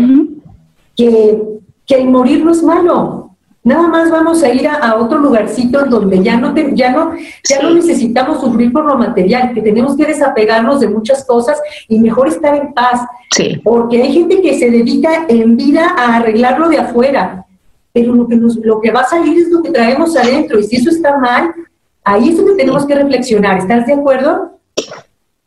que, 0.96 1.42
el 1.88 2.08
morir 2.08 2.44
no 2.44 2.50
es 2.50 2.62
malo, 2.62 3.36
nada 3.62 3.86
más 3.86 4.10
vamos 4.10 4.42
a 4.42 4.52
ir 4.52 4.66
a, 4.66 4.96
otro 4.96 5.18
lugarcito 5.18 5.84
donde 5.84 6.22
ya 6.22 6.36
no, 6.36 6.54
ya, 6.74 6.90
no, 6.90 7.12
ya 7.48 7.62
no 7.62 7.74
necesitamos 7.74 8.40
sufrir 8.40 8.72
por 8.72 8.84
lo 8.84 8.96
material, 8.96 9.52
que 9.54 9.62
tenemos 9.62 9.96
que 9.96 10.06
desapegarnos 10.06 10.80
de 10.80 10.88
muchas 10.88 11.24
cosas 11.24 11.60
y 11.88 12.00
mejor 12.00 12.28
estar 12.28 12.54
en 12.56 12.72
paz. 12.72 13.00
Sí. 13.30 13.60
Porque 13.62 14.02
hay 14.02 14.12
gente 14.12 14.40
que 14.40 14.58
se 14.58 14.70
dedica 14.70 15.26
en 15.28 15.56
vida 15.56 15.94
a 15.96 16.16
arreglarlo 16.16 16.68
de 16.68 16.78
afuera, 16.78 17.46
pero 17.92 18.14
lo 18.14 18.26
que, 18.26 18.36
nos, 18.36 18.56
lo 18.56 18.80
que 18.80 18.90
va 18.90 19.02
a 19.02 19.08
salir 19.08 19.38
es 19.38 19.48
lo 19.50 19.62
que 19.62 19.70
traemos 19.70 20.16
adentro 20.16 20.58
y 20.58 20.64
si 20.64 20.76
eso 20.76 20.90
está 20.90 21.18
mal, 21.18 21.54
ahí 22.02 22.30
es 22.30 22.36
donde 22.36 22.56
tenemos 22.56 22.84
que 22.86 22.94
reflexionar. 22.94 23.58
¿Estás 23.58 23.86
de 23.86 23.92
acuerdo? 23.92 24.58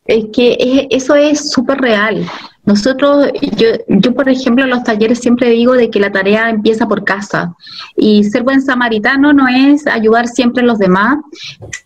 Es 0.05 0.25
que 0.31 0.87
eso 0.89 1.15
es 1.15 1.51
súper 1.51 1.79
real. 1.79 2.25
Nosotros, 2.67 3.27
yo, 3.55 3.67
yo 3.87 4.13
por 4.13 4.27
ejemplo 4.27 4.65
en 4.65 4.69
los 4.69 4.83
talleres 4.83 5.19
siempre 5.19 5.49
digo 5.51 5.71
de 5.71 5.89
que 5.89 6.01
la 6.01 6.11
tarea 6.11 6.49
empieza 6.49 6.85
por 6.85 7.05
casa 7.05 7.55
y 7.95 8.25
ser 8.25 8.43
buen 8.43 8.61
samaritano 8.61 9.31
no 9.31 9.47
es 9.47 9.87
ayudar 9.87 10.27
siempre 10.27 10.63
a 10.63 10.65
los 10.65 10.77
demás, 10.77 11.17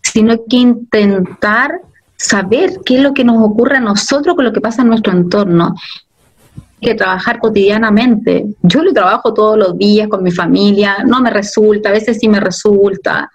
sino 0.01 0.35
que 0.49 0.57
intentar 0.57 1.81
saber 2.17 2.79
qué 2.83 2.97
es 2.97 3.03
lo 3.03 3.13
que 3.13 3.23
nos 3.23 3.43
ocurre 3.43 3.77
a 3.77 3.81
nosotros 3.81 4.35
con 4.35 4.43
lo 4.43 4.51
que 4.51 4.59
pasa 4.59 4.81
en 4.81 4.87
nuestro 4.87 5.13
entorno 5.13 5.75
que 6.81 6.95
trabajar 6.95 7.37
cotidianamente. 7.37 8.47
Yo 8.63 8.81
lo 8.81 8.91
trabajo 8.91 9.35
todos 9.35 9.59
los 9.59 9.77
días 9.77 10.07
con 10.07 10.23
mi 10.23 10.31
familia, 10.31 11.03
no 11.05 11.21
me 11.21 11.29
resulta, 11.29 11.89
a 11.89 11.91
veces 11.91 12.17
sí 12.19 12.27
me 12.27 12.39
resulta, 12.39 13.29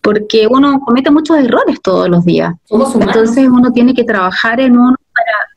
porque 0.00 0.48
uno 0.50 0.80
comete 0.80 1.08
muchos 1.12 1.38
errores 1.38 1.80
todos 1.80 2.08
los 2.08 2.24
días. 2.24 2.52
Entonces 2.68 3.48
uno 3.48 3.70
tiene 3.72 3.94
que 3.94 4.02
trabajar 4.02 4.58
en 4.58 4.72
uno 4.76 4.96
para 5.14 5.49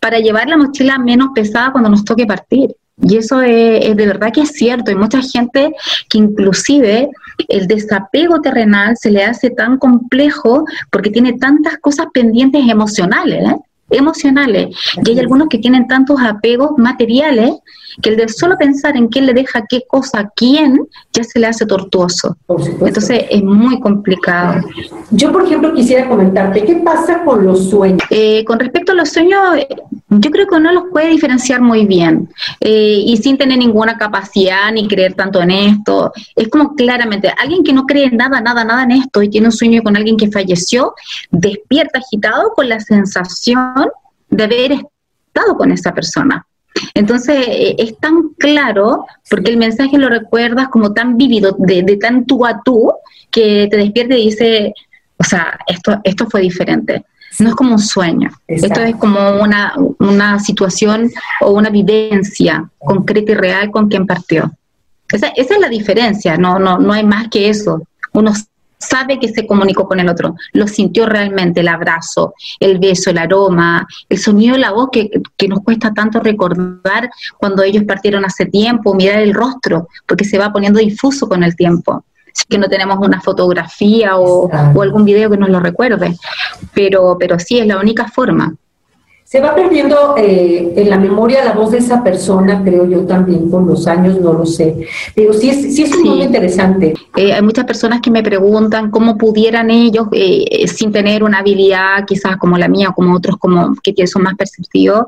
para 0.00 0.18
llevar 0.18 0.48
la 0.48 0.56
mochila 0.56 0.98
menos 0.98 1.30
pesada 1.34 1.72
cuando 1.72 1.90
nos 1.90 2.04
toque 2.04 2.26
partir. 2.26 2.74
Y 3.02 3.18
eso 3.18 3.42
es, 3.42 3.94
de 3.94 4.06
verdad 4.06 4.32
que 4.32 4.42
es 4.42 4.52
cierto. 4.52 4.90
Hay 4.90 4.96
mucha 4.96 5.20
gente 5.20 5.74
que 6.08 6.18
inclusive 6.18 7.10
el 7.48 7.66
desapego 7.66 8.40
terrenal 8.40 8.96
se 8.96 9.10
le 9.10 9.22
hace 9.24 9.50
tan 9.50 9.78
complejo 9.78 10.64
porque 10.90 11.10
tiene 11.10 11.34
tantas 11.34 11.78
cosas 11.78 12.06
pendientes 12.14 12.66
emocionales, 12.68 13.44
¿eh? 13.50 13.56
emocionales. 13.90 14.74
Y 15.04 15.10
hay 15.10 15.18
algunos 15.18 15.48
que 15.48 15.58
tienen 15.58 15.86
tantos 15.86 16.20
apegos 16.20 16.72
materiales 16.78 17.52
que 18.02 18.10
el 18.10 18.16
de 18.16 18.28
solo 18.28 18.56
pensar 18.58 18.96
en 18.96 19.08
quién 19.08 19.26
le 19.26 19.34
deja 19.34 19.64
qué 19.68 19.82
cosa 19.86 20.20
a 20.20 20.28
quién 20.34 20.86
ya 21.12 21.24
se 21.24 21.38
le 21.38 21.46
hace 21.46 21.66
tortuoso. 21.66 22.36
Entonces 22.80 23.24
es 23.30 23.42
muy 23.42 23.80
complicado. 23.80 24.62
Yo, 25.10 25.32
por 25.32 25.44
ejemplo, 25.44 25.72
quisiera 25.74 26.08
comentarte, 26.08 26.64
¿qué 26.64 26.76
pasa 26.76 27.22
con 27.24 27.44
los 27.44 27.70
sueños? 27.70 28.02
Eh, 28.10 28.44
con 28.44 28.58
respecto 28.58 28.92
a 28.92 28.94
los 28.94 29.10
sueños, 29.10 29.40
yo 30.08 30.30
creo 30.30 30.46
que 30.46 30.54
uno 30.54 30.72
los 30.72 30.84
puede 30.90 31.08
diferenciar 31.08 31.60
muy 31.60 31.86
bien 31.86 32.28
eh, 32.60 33.02
y 33.04 33.16
sin 33.16 33.36
tener 33.36 33.58
ninguna 33.58 33.96
capacidad 33.96 34.70
ni 34.72 34.86
creer 34.88 35.14
tanto 35.14 35.40
en 35.42 35.50
esto. 35.50 36.12
Es 36.34 36.48
como 36.48 36.74
claramente, 36.74 37.32
alguien 37.38 37.62
que 37.62 37.72
no 37.72 37.86
cree 37.86 38.10
nada, 38.10 38.40
nada, 38.40 38.64
nada 38.64 38.84
en 38.84 38.92
esto 38.92 39.22
y 39.22 39.28
tiene 39.28 39.48
un 39.48 39.52
sueño 39.52 39.82
con 39.82 39.96
alguien 39.96 40.16
que 40.16 40.30
falleció, 40.30 40.94
despierta 41.30 41.98
agitado 41.98 42.52
con 42.54 42.68
la 42.68 42.80
sensación 42.80 43.88
de 44.28 44.44
haber 44.44 44.72
estado 44.72 45.56
con 45.56 45.72
esa 45.72 45.92
persona. 45.92 46.46
Entonces, 46.94 47.46
eh, 47.48 47.76
es 47.78 47.98
tan 47.98 48.30
claro, 48.38 49.06
porque 49.30 49.50
el 49.50 49.56
mensaje 49.56 49.98
lo 49.98 50.08
recuerdas 50.08 50.68
como 50.68 50.92
tan 50.92 51.16
vívido, 51.16 51.56
de, 51.58 51.98
tan 52.00 52.26
tú 52.26 52.46
a 52.46 52.60
tú, 52.64 52.92
que 53.30 53.68
te 53.70 53.76
despierta 53.76 54.16
y 54.16 54.26
dice, 54.26 54.74
o 55.16 55.24
sea, 55.24 55.58
esto, 55.66 56.00
esto 56.04 56.26
fue 56.28 56.40
diferente. 56.42 57.04
No 57.38 57.50
es 57.50 57.54
como 57.54 57.72
un 57.72 57.78
sueño, 57.78 58.30
esto 58.46 58.80
es 58.80 58.96
como 58.96 59.42
una, 59.42 59.74
una 59.98 60.38
situación 60.38 61.10
o 61.42 61.50
una 61.50 61.68
vivencia 61.68 62.70
concreta 62.78 63.32
y 63.32 63.34
real 63.34 63.70
con 63.70 63.88
quien 63.88 64.06
partió. 64.06 64.50
Esa, 65.12 65.28
esa 65.28 65.54
es 65.54 65.60
la 65.60 65.68
diferencia, 65.68 66.38
no, 66.38 66.58
no, 66.58 66.78
no 66.78 66.94
hay 66.94 67.04
más 67.04 67.28
que 67.28 67.50
eso. 67.50 67.82
Uno 68.14 68.32
sabe 68.78 69.18
que 69.18 69.28
se 69.28 69.46
comunicó 69.46 69.86
con 69.86 70.00
el 70.00 70.08
otro, 70.08 70.34
lo 70.52 70.66
sintió 70.66 71.06
realmente, 71.06 71.60
el 71.60 71.68
abrazo, 71.68 72.34
el 72.60 72.78
beso, 72.78 73.10
el 73.10 73.18
aroma, 73.18 73.86
el 74.08 74.18
sonido 74.18 74.54
de 74.54 74.60
la 74.60 74.72
voz 74.72 74.88
que, 74.92 75.10
nos 75.48 75.60
cuesta 75.60 75.92
tanto 75.94 76.20
recordar 76.20 77.10
cuando 77.38 77.62
ellos 77.62 77.84
partieron 77.84 78.24
hace 78.24 78.46
tiempo, 78.46 78.94
mirar 78.94 79.20
el 79.20 79.34
rostro, 79.34 79.88
porque 80.06 80.24
se 80.24 80.38
va 80.38 80.52
poniendo 80.52 80.80
difuso 80.80 81.28
con 81.28 81.42
el 81.42 81.54
tiempo. 81.56 82.04
Así 82.26 82.44
que 82.48 82.58
no 82.58 82.68
tenemos 82.68 82.98
una 82.98 83.20
fotografía 83.20 84.16
o, 84.16 84.48
o 84.48 84.82
algún 84.82 85.04
video 85.04 85.30
que 85.30 85.38
nos 85.38 85.48
lo 85.48 85.60
recuerde, 85.60 86.16
pero, 86.74 87.16
pero 87.18 87.38
sí 87.38 87.58
es 87.58 87.66
la 87.66 87.78
única 87.78 88.08
forma. 88.08 88.54
Se 89.26 89.40
va 89.40 89.56
perdiendo 89.56 90.14
eh, 90.16 90.72
en 90.76 90.88
la 90.88 90.98
memoria 90.98 91.44
la 91.44 91.52
voz 91.52 91.72
de 91.72 91.78
esa 91.78 92.04
persona, 92.04 92.62
creo 92.62 92.88
yo 92.88 93.00
también, 93.06 93.50
con 93.50 93.66
los 93.66 93.88
años, 93.88 94.20
no 94.20 94.32
lo 94.32 94.46
sé. 94.46 94.86
Pero 95.16 95.32
sí 95.32 95.50
es, 95.50 95.74
sí 95.74 95.82
es 95.82 95.98
muy 95.98 96.22
interesante. 96.22 96.94
Eh, 97.16 97.32
hay 97.32 97.42
muchas 97.42 97.64
personas 97.64 98.00
que 98.00 98.08
me 98.08 98.22
preguntan 98.22 98.88
cómo 98.88 99.18
pudieran 99.18 99.68
ellos, 99.68 100.06
eh, 100.12 100.68
sin 100.68 100.92
tener 100.92 101.24
una 101.24 101.38
habilidad 101.38 102.04
quizás 102.06 102.36
como 102.36 102.56
la 102.56 102.68
mía 102.68 102.90
o 102.90 102.94
como 102.94 103.16
otros 103.16 103.36
como 103.38 103.74
que 103.82 104.06
son 104.06 104.22
más 104.22 104.36
perceptivos, 104.36 105.06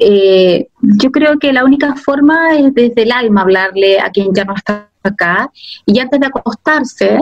yo 0.00 1.12
creo 1.12 1.38
que 1.38 1.52
la 1.52 1.64
única 1.64 1.94
forma 1.94 2.58
es 2.58 2.74
desde 2.74 3.02
el 3.02 3.12
alma 3.12 3.42
hablarle 3.42 4.00
a 4.00 4.10
quien 4.10 4.34
ya 4.34 4.44
no 4.44 4.56
está 4.56 4.88
acá 5.04 5.50
y 5.86 5.98
antes 5.98 6.18
de 6.18 6.26
acostarse, 6.26 7.18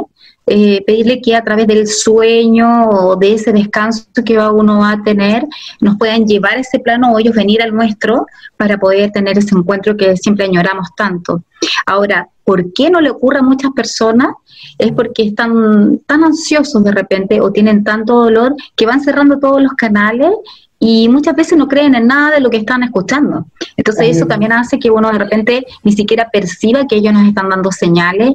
eh, 0.47 0.83
pedirle 0.85 1.21
que 1.21 1.37
a 1.37 1.45
través 1.45 1.67
del 1.67 1.87
sueño 1.87 2.89
o 2.89 3.17
de 3.17 3.35
ese 3.35 3.53
descanso 3.53 4.07
que 4.25 4.39
uno 4.39 4.81
va 4.81 4.93
a 4.93 5.03
tener, 5.03 5.47
nos 5.81 5.97
puedan 5.97 6.27
llevar 6.27 6.59
ese 6.59 6.81
plano 6.81 7.13
o 7.13 7.19
ellos 7.19 7.35
venir 7.35 7.63
al 7.63 7.75
nuestro 7.75 8.27
para 8.57 8.77
poder 8.79 9.11
tener 9.13 9.39
ese 9.39 9.55
encuentro 9.55 9.97
que 9.97 10.17
siempre 10.17 10.47
añoramos 10.47 10.89
tanto. 10.97 11.45
Ahora, 11.87 12.29
¿por 12.45 12.73
qué 12.73 12.91
no 12.91 13.01
le 13.01 13.11
ocurre 13.11 13.39
a 13.39 13.43
muchas 13.43 13.71
personas? 13.71 14.35
Es 14.79 14.93
porque 14.93 15.23
están 15.23 16.01
tan 16.07 16.25
ansiosos 16.25 16.83
de 16.83 16.91
repente 16.91 17.41
o 17.41 17.53
tienen 17.53 17.85
tanto 17.85 18.15
dolor 18.15 18.55
que 18.75 18.87
van 18.87 19.01
cerrando 19.01 19.39
todos 19.39 19.63
los 19.63 19.73
canales 19.75 20.31
y 20.85 21.09
muchas 21.09 21.37
veces 21.37 21.57
no 21.57 21.69
creen 21.69 21.95
en 21.95 22.09
nada 22.09 22.33
de 22.33 22.41
lo 22.41 22.51
que 22.51 22.57
están 22.57 22.83
escuchando. 22.83 23.47
Entonces 23.77 24.17
eso 24.17 24.27
también 24.27 24.51
hace 24.51 24.81
que 24.81 24.91
uno 24.91 25.13
de 25.13 25.19
repente 25.19 25.65
ni 25.85 25.93
siquiera 25.93 26.29
perciba 26.29 26.89
que 26.89 26.97
ellos 26.97 27.13
nos 27.13 27.29
están 27.29 27.51
dando 27.51 27.71
señales 27.71 28.33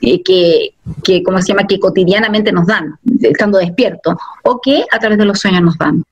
eh, 0.00 0.22
que, 0.22 0.70
que, 1.04 1.22
¿cómo 1.22 1.38
se 1.42 1.48
llama?, 1.48 1.66
que 1.66 1.78
cotidianamente 1.78 2.50
nos 2.50 2.66
dan, 2.66 2.98
estando 3.20 3.58
despiertos, 3.58 4.14
o 4.42 4.58
que 4.58 4.86
a 4.90 4.98
través 4.98 5.18
de 5.18 5.26
los 5.26 5.38
sueños 5.38 5.60
nos 5.60 5.76
dan. 5.76 6.02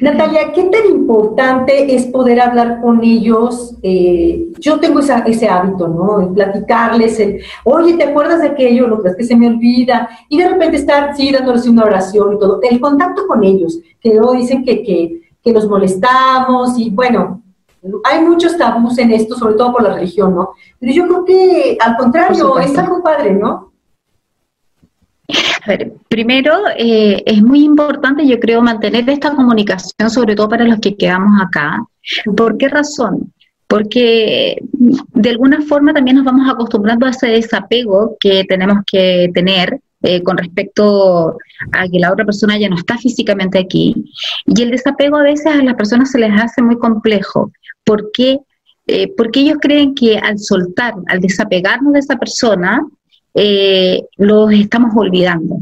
Natalia, 0.00 0.52
¿qué 0.52 0.64
tan 0.64 0.86
importante 0.90 1.94
es 1.94 2.06
poder 2.06 2.40
hablar 2.40 2.80
con 2.80 3.02
ellos? 3.04 3.76
Eh, 3.82 4.48
yo 4.58 4.80
tengo 4.80 4.98
ese 4.98 5.48
hábito, 5.48 5.86
¿no? 5.86 6.18
De 6.18 6.26
platicarles, 6.34 7.22
oye, 7.62 7.94
¿te 7.94 8.04
acuerdas 8.04 8.40
de 8.40 8.48
aquello? 8.48 8.88
Lo 8.88 9.00
que 9.00 9.10
es 9.10 9.16
que 9.16 9.24
se 9.24 9.36
me 9.36 9.46
olvida. 9.46 10.08
Y 10.28 10.38
de 10.38 10.48
repente 10.48 10.78
estar, 10.78 11.16
sí, 11.16 11.30
dándoles 11.30 11.68
una 11.68 11.84
oración 11.84 12.34
y 12.34 12.38
todo. 12.38 12.60
El 12.62 12.80
contacto 12.80 13.26
con 13.28 13.44
ellos, 13.44 13.78
que 14.00 14.14
luego 14.14 14.32
dicen 14.32 14.64
que, 14.64 14.82
que, 14.82 15.22
que 15.42 15.52
los 15.52 15.68
molestamos 15.68 16.76
y 16.78 16.90
bueno, 16.90 17.42
hay 18.04 18.20
muchos 18.22 18.56
tabús 18.56 18.98
en 18.98 19.12
esto, 19.12 19.36
sobre 19.36 19.54
todo 19.54 19.72
por 19.72 19.82
la 19.82 19.94
religión, 19.94 20.34
¿no? 20.34 20.54
Pero 20.80 20.92
yo 20.92 21.06
creo 21.06 21.24
que 21.24 21.78
al 21.80 21.96
contrario, 21.96 22.58
es 22.58 22.76
algo 22.78 23.02
padre, 23.02 23.34
¿no? 23.34 23.73
A 25.28 25.68
ver, 25.68 25.92
primero, 26.08 26.52
eh, 26.76 27.22
es 27.24 27.42
muy 27.42 27.64
importante, 27.64 28.26
yo 28.26 28.38
creo, 28.38 28.60
mantener 28.60 29.08
esta 29.08 29.34
comunicación, 29.34 30.10
sobre 30.10 30.34
todo 30.34 30.48
para 30.48 30.64
los 30.64 30.78
que 30.80 30.96
quedamos 30.96 31.40
acá. 31.40 31.82
¿Por 32.36 32.58
qué 32.58 32.68
razón? 32.68 33.32
Porque 33.66 34.58
de 34.70 35.30
alguna 35.30 35.62
forma 35.62 35.94
también 35.94 36.16
nos 36.16 36.24
vamos 36.24 36.48
acostumbrando 36.48 37.06
a 37.06 37.10
ese 37.10 37.28
desapego 37.28 38.16
que 38.20 38.44
tenemos 38.44 38.78
que 38.86 39.30
tener 39.32 39.80
eh, 40.02 40.22
con 40.22 40.36
respecto 40.36 41.38
a 41.72 41.88
que 41.88 41.98
la 41.98 42.12
otra 42.12 42.26
persona 42.26 42.58
ya 42.58 42.68
no 42.68 42.76
está 42.76 42.98
físicamente 42.98 43.58
aquí. 43.58 43.94
Y 44.44 44.62
el 44.62 44.70
desapego 44.70 45.16
a 45.16 45.22
veces 45.22 45.46
a 45.46 45.62
las 45.62 45.74
personas 45.76 46.10
se 46.10 46.18
les 46.18 46.30
hace 46.38 46.60
muy 46.60 46.76
complejo. 46.76 47.50
¿Por 47.84 48.10
qué? 48.12 48.38
Eh, 48.86 49.10
porque 49.16 49.40
ellos 49.40 49.56
creen 49.62 49.94
que 49.94 50.18
al 50.18 50.38
soltar, 50.38 50.92
al 51.06 51.20
desapegarnos 51.20 51.94
de 51.94 52.00
esa 52.00 52.16
persona, 52.16 52.86
eh, 53.34 54.02
los 54.16 54.52
estamos 54.52 54.92
olvidando. 54.96 55.58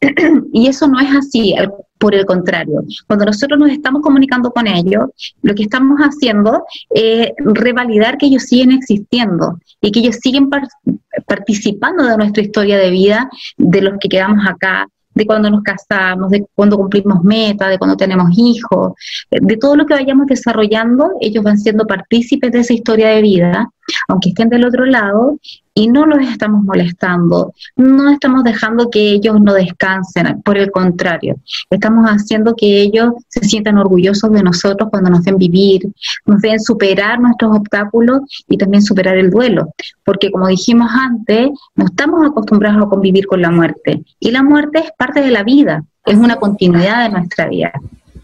y 0.52 0.66
eso 0.66 0.86
no 0.86 1.00
es 1.00 1.14
así, 1.14 1.54
por 1.98 2.14
el 2.14 2.26
contrario. 2.26 2.84
Cuando 3.06 3.24
nosotros 3.24 3.58
nos 3.58 3.70
estamos 3.70 4.02
comunicando 4.02 4.50
con 4.50 4.66
ellos, 4.66 5.04
lo 5.42 5.54
que 5.54 5.62
estamos 5.62 5.98
haciendo 6.00 6.64
es 6.90 7.30
revalidar 7.38 8.18
que 8.18 8.26
ellos 8.26 8.42
siguen 8.42 8.72
existiendo 8.72 9.58
y 9.80 9.90
que 9.90 10.00
ellos 10.00 10.16
siguen 10.20 10.50
participando 11.26 12.04
de 12.04 12.16
nuestra 12.16 12.42
historia 12.42 12.78
de 12.78 12.90
vida, 12.90 13.30
de 13.56 13.80
los 13.80 13.94
que 13.98 14.08
quedamos 14.08 14.46
acá, 14.46 14.86
de 15.14 15.26
cuando 15.26 15.48
nos 15.48 15.62
casamos, 15.62 16.30
de 16.30 16.44
cuando 16.54 16.76
cumplimos 16.76 17.22
metas, 17.22 17.70
de 17.70 17.78
cuando 17.78 17.96
tenemos 17.96 18.30
hijos, 18.36 18.92
de 19.30 19.56
todo 19.56 19.76
lo 19.76 19.86
que 19.86 19.94
vayamos 19.94 20.26
desarrollando, 20.26 21.12
ellos 21.20 21.44
van 21.44 21.58
siendo 21.58 21.86
partícipes 21.86 22.50
de 22.52 22.60
esa 22.60 22.72
historia 22.72 23.08
de 23.08 23.22
vida 23.22 23.70
aunque 24.08 24.30
estén 24.30 24.48
del 24.48 24.64
otro 24.64 24.84
lado, 24.84 25.38
y 25.74 25.88
no 25.88 26.06
los 26.06 26.20
estamos 26.20 26.62
molestando, 26.62 27.52
no 27.76 28.10
estamos 28.10 28.44
dejando 28.44 28.90
que 28.90 29.10
ellos 29.10 29.40
no 29.40 29.52
descansen, 29.52 30.40
por 30.42 30.56
el 30.56 30.70
contrario, 30.70 31.36
estamos 31.68 32.06
haciendo 32.06 32.54
que 32.54 32.80
ellos 32.80 33.12
se 33.28 33.44
sientan 33.44 33.78
orgullosos 33.78 34.30
de 34.30 34.42
nosotros 34.42 34.88
cuando 34.90 35.10
nos 35.10 35.24
ven 35.24 35.36
vivir, 35.36 35.82
nos 36.26 36.40
ven 36.40 36.60
superar 36.60 37.20
nuestros 37.20 37.56
obstáculos 37.56 38.20
y 38.48 38.56
también 38.56 38.82
superar 38.82 39.16
el 39.16 39.30
duelo, 39.30 39.70
porque 40.04 40.30
como 40.30 40.46
dijimos 40.46 40.90
antes, 40.92 41.50
no 41.74 41.86
estamos 41.86 42.24
acostumbrados 42.24 42.84
a 42.84 42.88
convivir 42.88 43.26
con 43.26 43.42
la 43.42 43.50
muerte 43.50 44.02
y 44.20 44.30
la 44.30 44.44
muerte 44.44 44.78
es 44.78 44.92
parte 44.96 45.20
de 45.20 45.32
la 45.32 45.42
vida, 45.42 45.82
es 46.06 46.16
una 46.16 46.36
continuidad 46.36 47.04
de 47.04 47.10
nuestra 47.10 47.48
vida. 47.48 47.72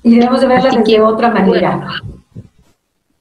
Y 0.03 0.14
debemos 0.14 0.40
de 0.40 0.46
verla 0.46 0.70
de 0.70 1.01
otra 1.01 1.31
manera 1.31 1.87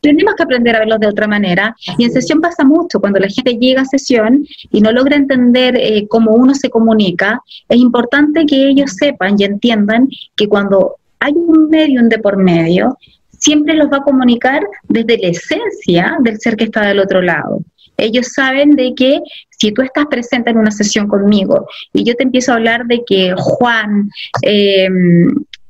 tenemos 0.02 0.36
que 0.36 0.44
aprender 0.44 0.76
a 0.76 0.80
verlos 0.80 1.00
de 1.00 1.08
otra 1.08 1.28
manera. 1.28 1.76
Y 1.98 2.06
en 2.06 2.12
sesión 2.12 2.42
pasa 2.42 2.64
mucho, 2.64 3.00
cuando 3.00 3.20
la 3.20 3.28
gente 3.28 3.58
llega 3.58 3.82
a 3.82 3.86
sesión 3.86 4.46
y 4.72 4.82
no 4.82 4.92
logra 4.92 5.16
entender 5.16 5.76
eh, 5.78 6.08
cómo 6.08 6.32
uno 6.32 6.54
se 6.54 6.70
comunica, 6.70 7.42
es 7.68 7.78
importante 7.78 8.46
que 8.46 8.70
ellos 8.70 8.94
sepan 8.94 9.36
y 9.38 9.44
entiendan 9.44 10.08
que 10.36 10.48
cuando 10.48 10.96
hay 11.20 11.34
un 11.34 11.70
medio 11.70 12.02
de 12.04 12.20
por 12.20 12.38
medio, 12.38 12.98
siempre 13.30 13.74
los 13.74 13.92
va 13.92 13.98
a 13.98 14.04
comunicar 14.04 14.64
desde 14.88 15.18
la 15.18 15.30
esencia 15.30 16.18
del 16.22 16.40
ser 16.40 16.56
que 16.56 16.66
está 16.66 16.88
del 16.88 17.00
otro 17.00 17.22
lado. 17.22 17.60
Ellos 17.98 18.28
saben 18.34 18.72
de 18.72 18.94
que 18.96 19.20
si 19.50 19.74
tú 19.74 19.82
estás 19.82 20.06
presente 20.06 20.52
en 20.52 20.58
una 20.58 20.72
sesión 20.72 21.10
conmigo 21.10 21.68
y 21.92 22.06
yo 22.06 22.16
te 22.16 22.24
empiezo 22.24 22.54
a 22.54 22.56
hablar 22.56 22.86
de 22.86 23.04
que 23.06 23.34
Juan 23.36 24.10
eh, 24.42 24.88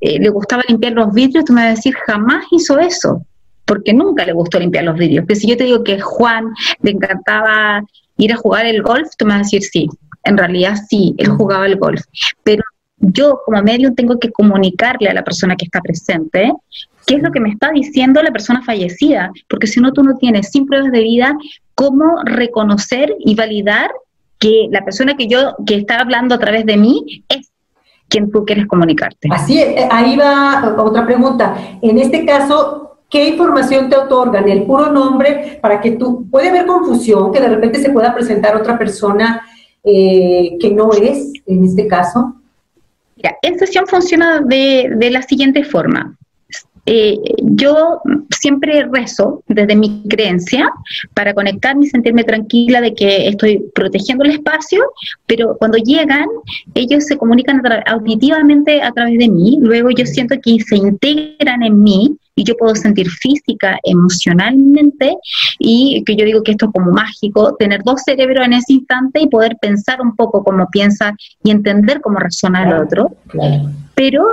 eh, 0.00 0.18
le 0.20 0.28
gustaba 0.28 0.62
limpiar 0.68 0.92
los 0.92 1.12
vidrios, 1.12 1.44
tú 1.44 1.52
me 1.52 1.62
vas 1.62 1.72
a 1.72 1.74
decir, 1.74 1.94
jamás 2.06 2.44
hizo 2.52 2.78
eso 2.78 3.26
porque 3.70 3.92
nunca 3.92 4.26
le 4.26 4.32
gustó 4.32 4.58
limpiar 4.58 4.82
los 4.82 4.96
vidrios. 4.96 5.24
Que 5.28 5.36
si 5.36 5.46
yo 5.46 5.56
te 5.56 5.62
digo 5.62 5.84
que 5.84 6.00
Juan 6.00 6.46
le 6.82 6.90
encantaba 6.90 7.84
ir 8.16 8.32
a 8.32 8.36
jugar 8.36 8.66
el 8.66 8.82
golf, 8.82 9.10
tú 9.16 9.24
me 9.24 9.34
vas 9.34 9.42
a 9.42 9.44
decir 9.44 9.62
sí. 9.62 9.88
En 10.24 10.36
realidad 10.36 10.74
sí, 10.88 11.14
él 11.18 11.28
jugaba 11.28 11.66
el 11.66 11.76
golf. 11.76 12.02
Pero 12.42 12.64
yo 12.98 13.40
como 13.46 13.62
medio 13.62 13.94
tengo 13.94 14.18
que 14.18 14.32
comunicarle 14.32 15.08
a 15.08 15.14
la 15.14 15.22
persona 15.22 15.54
que 15.54 15.66
está 15.66 15.80
presente 15.80 16.52
qué 17.06 17.14
es 17.14 17.22
lo 17.22 17.30
que 17.30 17.38
me 17.38 17.50
está 17.50 17.70
diciendo 17.70 18.20
la 18.20 18.32
persona 18.32 18.60
fallecida, 18.62 19.30
porque 19.48 19.68
si 19.68 19.80
no 19.80 19.92
tú 19.92 20.02
no 20.02 20.16
tienes 20.16 20.50
sin 20.50 20.66
pruebas 20.66 20.90
de 20.90 21.02
vida 21.02 21.36
cómo 21.76 22.24
reconocer 22.24 23.14
y 23.20 23.36
validar 23.36 23.92
que 24.40 24.66
la 24.72 24.84
persona 24.84 25.14
que 25.14 25.28
yo 25.28 25.54
que 25.64 25.76
está 25.76 26.00
hablando 26.00 26.34
a 26.34 26.38
través 26.38 26.66
de 26.66 26.76
mí 26.76 27.24
es 27.28 27.52
quien 28.08 28.32
tú 28.32 28.44
quieres 28.44 28.66
comunicarte. 28.66 29.28
Así 29.30 29.60
es, 29.60 29.86
ahí 29.92 30.16
va 30.16 30.74
otra 30.76 31.06
pregunta. 31.06 31.56
En 31.80 31.98
este 31.98 32.26
caso, 32.26 32.89
¿Qué 33.10 33.28
información 33.28 33.90
te 33.90 33.96
otorgan? 33.96 34.48
El 34.48 34.62
puro 34.62 34.92
nombre 34.92 35.58
para 35.60 35.80
que 35.80 35.92
tú, 35.92 36.28
puede 36.30 36.48
haber 36.48 36.66
confusión, 36.66 37.32
que 37.32 37.40
de 37.40 37.48
repente 37.48 37.80
se 37.80 37.90
pueda 37.90 38.14
presentar 38.14 38.56
otra 38.56 38.78
persona 38.78 39.42
eh, 39.82 40.56
que 40.60 40.70
no 40.70 40.92
es, 40.92 41.32
en 41.46 41.64
este 41.64 41.88
caso. 41.88 42.36
Mira, 43.16 43.36
en 43.42 43.58
sesión 43.58 43.86
funciona 43.86 44.40
de, 44.40 44.92
de 44.96 45.10
la 45.10 45.22
siguiente 45.22 45.64
forma. 45.64 46.16
Eh, 46.86 47.18
yo 47.42 48.00
siempre 48.30 48.84
rezo 48.90 49.42
desde 49.46 49.76
mi 49.76 50.02
creencia 50.08 50.72
para 51.14 51.34
conectarme 51.34 51.86
y 51.86 51.88
sentirme 51.88 52.24
tranquila 52.24 52.80
de 52.80 52.94
que 52.94 53.28
estoy 53.28 53.70
protegiendo 53.74 54.24
el 54.24 54.32
espacio, 54.32 54.82
pero 55.26 55.56
cuando 55.58 55.78
llegan, 55.78 56.26
ellos 56.74 57.04
se 57.04 57.16
comunican 57.16 57.62
auditivamente 57.86 58.82
a 58.82 58.92
través 58.92 59.18
de 59.18 59.28
mí, 59.28 59.58
luego 59.60 59.90
yo 59.90 60.06
siento 60.06 60.36
que 60.42 60.58
se 60.60 60.76
integran 60.76 61.62
en 61.62 61.80
mí 61.80 62.16
y 62.34 62.44
yo 62.44 62.56
puedo 62.56 62.74
sentir 62.74 63.08
física, 63.08 63.78
emocionalmente, 63.82 65.16
y 65.58 66.02
que 66.04 66.16
yo 66.16 66.24
digo 66.24 66.42
que 66.42 66.52
esto 66.52 66.66
es 66.66 66.72
como 66.72 66.92
mágico, 66.92 67.56
tener 67.58 67.82
dos 67.82 68.02
cerebros 68.04 68.46
en 68.46 68.54
ese 68.54 68.74
instante 68.74 69.20
y 69.20 69.28
poder 69.28 69.56
pensar 69.60 70.00
un 70.00 70.16
poco 70.16 70.42
cómo 70.42 70.68
piensa 70.70 71.14
y 71.42 71.50
entender 71.50 72.00
cómo 72.00 72.18
razona 72.18 72.64
el 72.64 72.82
otro. 72.82 73.10
Pero 73.94 74.26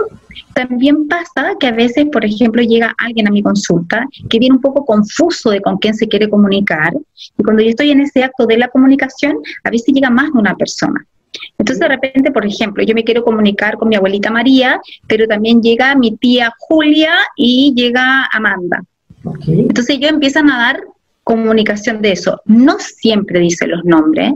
también 0.53 1.07
pasa 1.07 1.55
que 1.59 1.67
a 1.67 1.71
veces, 1.71 2.05
por 2.11 2.23
ejemplo, 2.23 2.61
llega 2.61 2.95
alguien 2.97 3.27
a 3.27 3.31
mi 3.31 3.41
consulta 3.43 4.05
que 4.29 4.39
viene 4.39 4.55
un 4.55 4.61
poco 4.61 4.85
confuso 4.85 5.49
de 5.49 5.61
con 5.61 5.77
quién 5.77 5.93
se 5.93 6.07
quiere 6.07 6.29
comunicar, 6.29 6.93
y 7.37 7.43
cuando 7.43 7.61
yo 7.63 7.69
estoy 7.69 7.91
en 7.91 8.01
ese 8.01 8.23
acto 8.23 8.45
de 8.45 8.57
la 8.57 8.69
comunicación, 8.69 9.37
a 9.63 9.69
veces 9.69 9.93
llega 9.93 10.09
más 10.09 10.31
de 10.31 10.39
una 10.39 10.55
persona. 10.55 11.05
Entonces 11.57 11.79
de 11.79 11.87
repente, 11.87 12.31
por 12.31 12.45
ejemplo, 12.45 12.83
yo 12.83 12.93
me 12.93 13.03
quiero 13.03 13.23
comunicar 13.23 13.77
con 13.77 13.89
mi 13.89 13.95
abuelita 13.95 14.29
María, 14.29 14.79
pero 15.07 15.27
también 15.27 15.61
llega 15.61 15.95
mi 15.95 16.15
tía 16.17 16.53
Julia 16.57 17.13
y 17.35 17.73
llega 17.75 18.27
Amanda. 18.31 18.83
Entonces 19.47 19.95
ellos 19.95 20.11
empiezan 20.11 20.49
a 20.49 20.57
dar 20.57 20.83
comunicación 21.23 22.01
de 22.01 22.13
eso. 22.13 22.41
No 22.45 22.77
siempre 22.79 23.39
dice 23.39 23.67
los 23.67 23.83
nombres. 23.83 24.33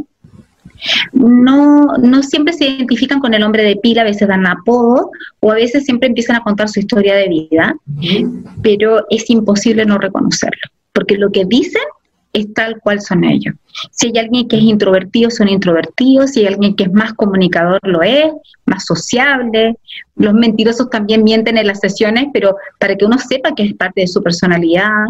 No, 1.13 1.95
no 1.97 2.23
siempre 2.23 2.53
se 2.53 2.65
identifican 2.65 3.19
con 3.19 3.33
el 3.35 3.41
nombre 3.41 3.63
de 3.63 3.75
pila, 3.75 4.01
a 4.01 4.05
veces 4.05 4.27
dan 4.27 4.47
apodo 4.47 5.11
o 5.39 5.51
a 5.51 5.55
veces 5.55 5.85
siempre 5.85 6.07
empiezan 6.07 6.37
a 6.37 6.43
contar 6.43 6.69
su 6.69 6.79
historia 6.79 7.13
de 7.15 7.29
vida, 7.29 7.75
pero 8.63 9.05
es 9.11 9.29
imposible 9.29 9.85
no 9.85 9.99
reconocerlo, 9.99 10.71
porque 10.91 11.17
lo 11.17 11.31
que 11.31 11.45
dicen 11.45 11.83
es 12.33 12.53
tal 12.53 12.79
cual 12.79 13.01
son 13.01 13.23
ellos. 13.23 13.55
Si 13.91 14.07
hay 14.07 14.17
alguien 14.17 14.47
que 14.47 14.57
es 14.57 14.63
introvertido, 14.63 15.29
son 15.29 15.49
introvertidos, 15.49 16.31
si 16.31 16.41
hay 16.41 16.47
alguien 16.47 16.75
que 16.75 16.83
es 16.83 16.93
más 16.93 17.13
comunicador, 17.13 17.79
lo 17.83 18.01
es, 18.01 18.31
más 18.65 18.85
sociable. 18.85 19.77
Los 20.15 20.33
mentirosos 20.33 20.89
también 20.89 21.23
mienten 21.23 21.57
en 21.57 21.67
las 21.67 21.79
sesiones, 21.79 22.27
pero 22.33 22.55
para 22.79 22.95
que 22.95 23.05
uno 23.05 23.17
sepa 23.17 23.53
que 23.55 23.63
es 23.63 23.73
parte 23.73 24.01
de 24.01 24.07
su 24.07 24.21
personalidad. 24.21 25.05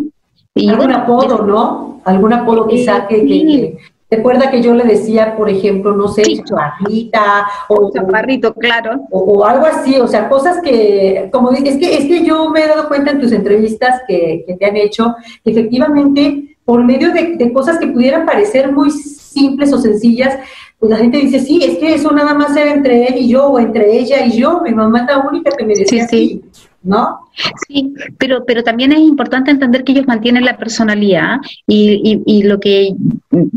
Y 0.56 0.70
¿Algún 0.70 0.92
apodo, 0.92 1.46
no? 1.46 2.02
¿Algún 2.06 2.34
apodo 2.34 2.68
quizá 2.68 3.08
que, 3.08 3.26
que, 3.26 3.78
Recuerda 4.12 4.52
que 4.52 4.62
yo 4.62 4.74
le 4.74 4.84
decía, 4.84 5.38
por 5.38 5.50
ejemplo, 5.50 5.96
no 5.96 6.10
sé, 6.10 6.24
chaparrita 6.44 7.48
o 7.70 7.92
chaparrito, 7.94 8.54
claro. 8.54 9.08
O, 9.10 9.46
algo 9.46 9.66
así, 9.66 9.96
o 9.96 10.08
sea, 10.08 10.28
cosas 10.28 10.62
que, 10.62 11.30
como 11.32 11.50
es 11.52 11.78
que, 11.78 11.98
es 11.98 12.06
que 12.06 12.26
yo 12.26 12.50
me 12.50 12.62
he 12.62 12.68
dado 12.68 12.90
cuenta 12.90 13.12
en 13.12 13.22
tus 13.22 13.32
entrevistas 13.32 14.02
que, 14.06 14.44
que 14.46 14.56
te 14.56 14.66
han 14.66 14.76
hecho, 14.76 15.16
efectivamente 15.46 16.51
por 16.66 16.84
medio 16.84 17.12
de, 17.12 17.52
cosas 17.52 17.78
que 17.80 17.88
pudieran 17.88 18.26
parecer 18.26 18.72
muy 18.72 18.92
simples 18.92 19.74
o 19.74 19.78
sencillas, 19.80 20.38
pues 20.80 20.90
la 20.90 20.98
gente 20.98 21.18
dice, 21.18 21.40
sí, 21.40 21.60
es 21.64 21.78
que 21.78 21.96
eso 21.96 22.12
nada 22.12 22.34
más 22.34 22.56
era 22.56 22.74
entre 22.74 23.08
él 23.08 23.18
y 23.18 23.30
yo, 23.30 23.48
o 23.48 23.60
entre 23.60 23.98
ella 23.98 24.26
y 24.26 24.38
yo, 24.38 24.62
mi 24.62 24.74
mamá 24.74 25.02
es 25.02 25.06
la 25.08 25.20
única 25.20 25.52
que 25.52 25.66
me 25.66 25.76
decía 25.76 26.08
sí, 26.08 26.42
sí. 26.42 26.42
¿no? 26.84 27.20
Sí, 27.68 27.94
pero, 28.18 28.44
pero 28.46 28.64
también 28.64 28.92
es 28.92 29.00
importante 29.00 29.52
entender 29.52 29.84
que 29.84 29.92
ellos 29.92 30.08
mantienen 30.08 30.44
la 30.44 30.58
personalidad 30.58 31.38
y, 31.68 32.22
y, 32.26 32.44
lo 32.44 32.60
que 32.60 32.94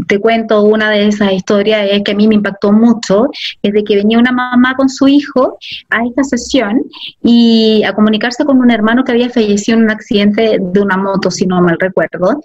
te 0.06 0.18
cuento, 0.18 0.62
una 0.62 0.90
de 0.90 1.08
esas 1.08 1.32
historias 1.32 1.88
es 1.90 2.02
que 2.02 2.12
a 2.12 2.14
mí 2.14 2.28
me 2.28 2.34
impactó 2.34 2.72
mucho, 2.72 3.28
es 3.62 3.72
de 3.72 3.82
que 3.82 3.96
venía 3.96 4.18
una 4.18 4.32
mamá 4.32 4.74
con 4.76 4.88
su 4.88 5.08
hijo 5.08 5.58
a 5.90 6.04
esta 6.04 6.22
sesión 6.22 6.84
y 7.22 7.82
a 7.84 7.94
comunicarse 7.94 8.44
con 8.44 8.58
un 8.58 8.70
hermano 8.70 9.04
que 9.04 9.12
había 9.12 9.30
fallecido 9.30 9.78
en 9.78 9.84
un 9.84 9.90
accidente 9.90 10.58
de 10.60 10.80
una 10.80 10.96
moto, 10.96 11.30
si 11.30 11.46
no 11.46 11.60
mal 11.60 11.78
recuerdo, 11.80 12.42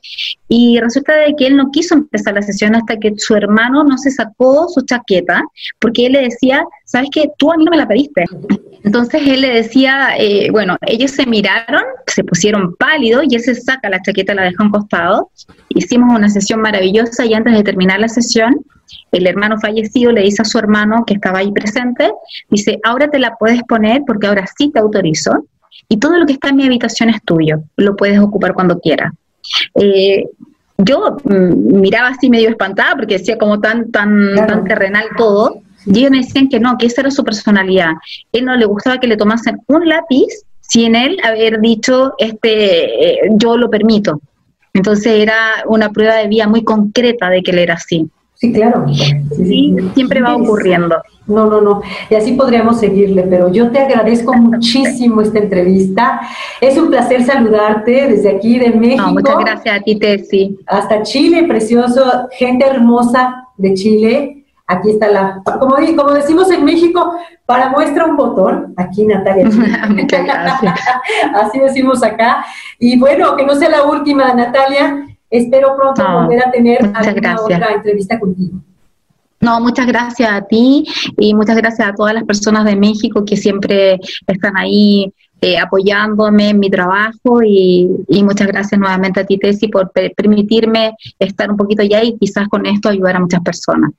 y 0.52 0.80
resulta 0.80 1.16
de 1.16 1.36
que 1.38 1.46
él 1.46 1.56
no 1.56 1.70
quiso 1.72 1.94
empezar 1.94 2.34
la 2.34 2.42
sesión 2.42 2.76
hasta 2.76 2.98
que 2.98 3.14
su 3.18 3.36
hermano 3.36 3.84
no 3.84 3.98
se 4.00 4.10
sacó 4.10 4.68
su 4.68 4.82
chaqueta, 4.82 5.44
porque 5.80 6.08
él 6.08 6.14
le 6.14 6.24
decía, 6.24 6.66
¿sabes 6.86 7.10
qué? 7.12 7.30
Tú 7.38 7.52
a 7.52 7.56
mí 7.56 7.64
no 7.64 7.72
me 7.72 7.78
la 7.78 7.88
pediste. 7.88 8.26
Entonces 8.84 9.22
él 9.28 9.42
le 9.42 9.54
decía, 9.54 10.16
eh, 10.18 10.50
bueno, 10.52 10.76
ellos 10.88 11.12
se 11.12 11.28
miraron, 11.28 11.84
se 12.08 12.24
pusieron 12.24 12.76
pálidos 12.78 13.26
y 13.30 13.36
él 13.36 13.42
se 13.42 13.54
saca 13.54 13.90
la 13.90 14.02
chaqueta, 14.02 14.34
la 14.34 14.44
deja 14.44 14.64
un 14.64 14.72
costado. 14.72 15.30
Hicimos 15.70 16.18
una 16.18 16.30
sesión 16.30 16.62
maravillosa 16.62 17.26
y 17.26 17.36
antes 17.36 17.54
de 17.54 17.64
terminar 17.64 18.00
la 18.00 18.10
sesión, 18.10 18.66
el 19.12 19.28
hermano 19.28 19.60
fallecido 19.60 20.12
le 20.12 20.22
dice 20.22 20.42
a 20.42 20.46
su 20.46 20.58
hermano 20.58 21.04
que 21.06 21.14
estaba 21.14 21.40
ahí 21.40 21.52
presente, 21.52 22.12
dice, 22.50 22.80
ahora 22.84 23.08
te 23.08 23.20
la 23.20 23.36
puedes 23.36 23.62
poner 23.64 24.02
porque 24.08 24.26
ahora 24.26 24.46
sí 24.58 24.72
te 24.72 24.80
autorizo 24.80 25.46
y 25.88 25.98
todo 25.98 26.18
lo 26.18 26.26
que 26.26 26.34
está 26.34 26.50
en 26.50 26.56
mi 26.56 26.66
habitación 26.66 27.10
es 27.10 27.22
tuyo, 27.24 27.62
lo 27.76 27.96
puedes 27.96 28.18
ocupar 28.18 28.56
cuando 28.56 28.80
quieras. 28.80 29.14
Eh, 29.76 30.26
yo 30.78 31.18
mm, 31.24 31.80
miraba 31.82 32.10
así 32.10 32.30
medio 32.30 32.50
espantada 32.50 32.96
porque 32.96 33.18
decía 33.18 33.38
como 33.38 33.60
tan, 33.60 33.92
tan, 33.92 34.36
tan 34.36 34.64
terrenal 34.66 35.06
todo. 35.18 35.62
Y 35.86 36.00
ellos 36.00 36.12
me 36.12 36.18
decían 36.18 36.50
que 36.50 36.60
no, 36.60 36.78
que 36.78 36.88
esa 36.88 37.02
era 37.02 37.12
su 37.12 37.24
personalidad. 37.24 37.94
Él 38.32 38.46
no 38.46 38.56
le 38.56 38.66
gustaba 38.66 39.00
que 39.00 39.08
le 39.08 39.18
tomasen 39.18 39.60
un 39.68 39.88
lápiz 39.88 40.28
sin 40.62 40.96
él 40.96 41.18
haber 41.24 41.60
dicho, 41.60 42.14
este, 42.20 43.26
eh, 43.26 43.30
yo 43.38 43.58
lo 43.58 43.70
permito. 43.70 44.22
Entonces 44.74 45.14
era 45.14 45.64
una 45.66 45.90
prueba 45.90 46.16
de 46.16 46.28
vida 46.28 46.48
muy 46.48 46.64
concreta 46.64 47.30
de 47.30 47.42
que 47.42 47.52
él 47.52 47.60
era 47.60 47.74
así. 47.74 48.08
Sí, 48.39 48.54
claro. 48.54 48.86
Sí, 49.36 49.75
siempre 49.93 50.21
va 50.21 50.38
ocurriendo. 50.38 50.95
No, 51.28 51.47
no, 51.47 51.60
no. 51.60 51.82
Y 52.10 52.15
así 52.15 52.32
podríamos 52.32 52.80
seguirle, 52.80 53.23
pero 53.23 53.52
yo 53.52 53.69
te 53.69 53.80
agradezco 53.80 54.34
muchísimo 54.34 55.19
esta 55.19 55.39
entrevista. 55.39 56.21
Es 56.62 56.78
un 56.78 56.89
placer 56.89 57.25
saludarte 57.25 58.08
desde 58.08 58.38
aquí 58.38 58.58
de 58.58 58.71
México. 58.71 59.10
muchas 59.10 59.38
gracias 59.39 59.82
a 59.82 59.84
ti, 59.84 59.99
Tessy. 59.99 60.58
Hasta 60.67 61.04
Chile, 61.04 61.43
precioso, 61.49 62.30
gente 62.32 62.65
hermosa 62.65 63.45
de 63.58 63.73
Chile. 63.73 64.45
Aquí 64.67 64.91
está 64.91 65.10
la, 65.10 65.41
como, 65.60 65.75
como 65.97 66.12
decimos 66.12 66.49
en 66.49 66.63
México, 66.63 67.15
para 67.45 67.69
muestra 67.71 68.06
un 68.06 68.15
botón. 68.15 68.73
Aquí 68.78 69.06
Natalia. 69.06 69.49
Muchas 69.89 70.23
gracias. 70.23 70.80
Así 71.34 71.60
decimos 71.60 72.02
acá. 72.04 72.45
Y 72.80 72.97
bueno, 72.97 73.36
que 73.36 73.45
no 73.45 73.54
sea 73.56 73.67
la 73.67 73.84
última, 73.84 74.34
Natalia. 74.34 75.09
Espero 75.30 75.76
pronto 75.76 76.04
volver 76.04 76.48
a 76.48 76.52
tener 76.52 76.92
alguna 76.94 77.42
otra 77.42 77.74
entrevista 77.76 78.20
contigo. 78.20 78.58
No, 79.42 79.62
muchas 79.62 79.88
gracias 79.88 80.30
a 80.30 80.42
ti 80.42 80.86
y 81.18 81.34
muchas 81.34 81.56
gracias 81.56 81.88
a 81.88 81.94
todas 81.94 82.13
las 82.13 82.24
personas 82.26 82.65
de 82.65 82.76
México 82.76 83.24
que 83.24 83.38
siempre 83.38 84.00
están 84.28 84.58
ahí 84.58 85.13
eh, 85.42 85.58
apoyándome 85.58 86.50
en 86.50 86.60
mi 86.60 86.70
trabajo 86.70 87.42
y, 87.42 87.89
muchas 88.22 88.48
gracias 88.48 88.78
nuevamente 88.78 89.22
a 89.22 89.26
ti, 89.26 89.38
Tessy, 89.38 89.70
por 89.70 89.89
permitirme 89.92 90.96
estar 91.18 91.50
un 91.50 91.56
poquito 91.56 91.82
allá 91.82 92.04
y 92.04 92.18
quizás 92.18 92.50
con 92.50 92.65
esto 92.65 92.89
ayudar 92.89 93.15
a 93.15 93.20
muchas 93.22 93.39
personas. 93.42 93.92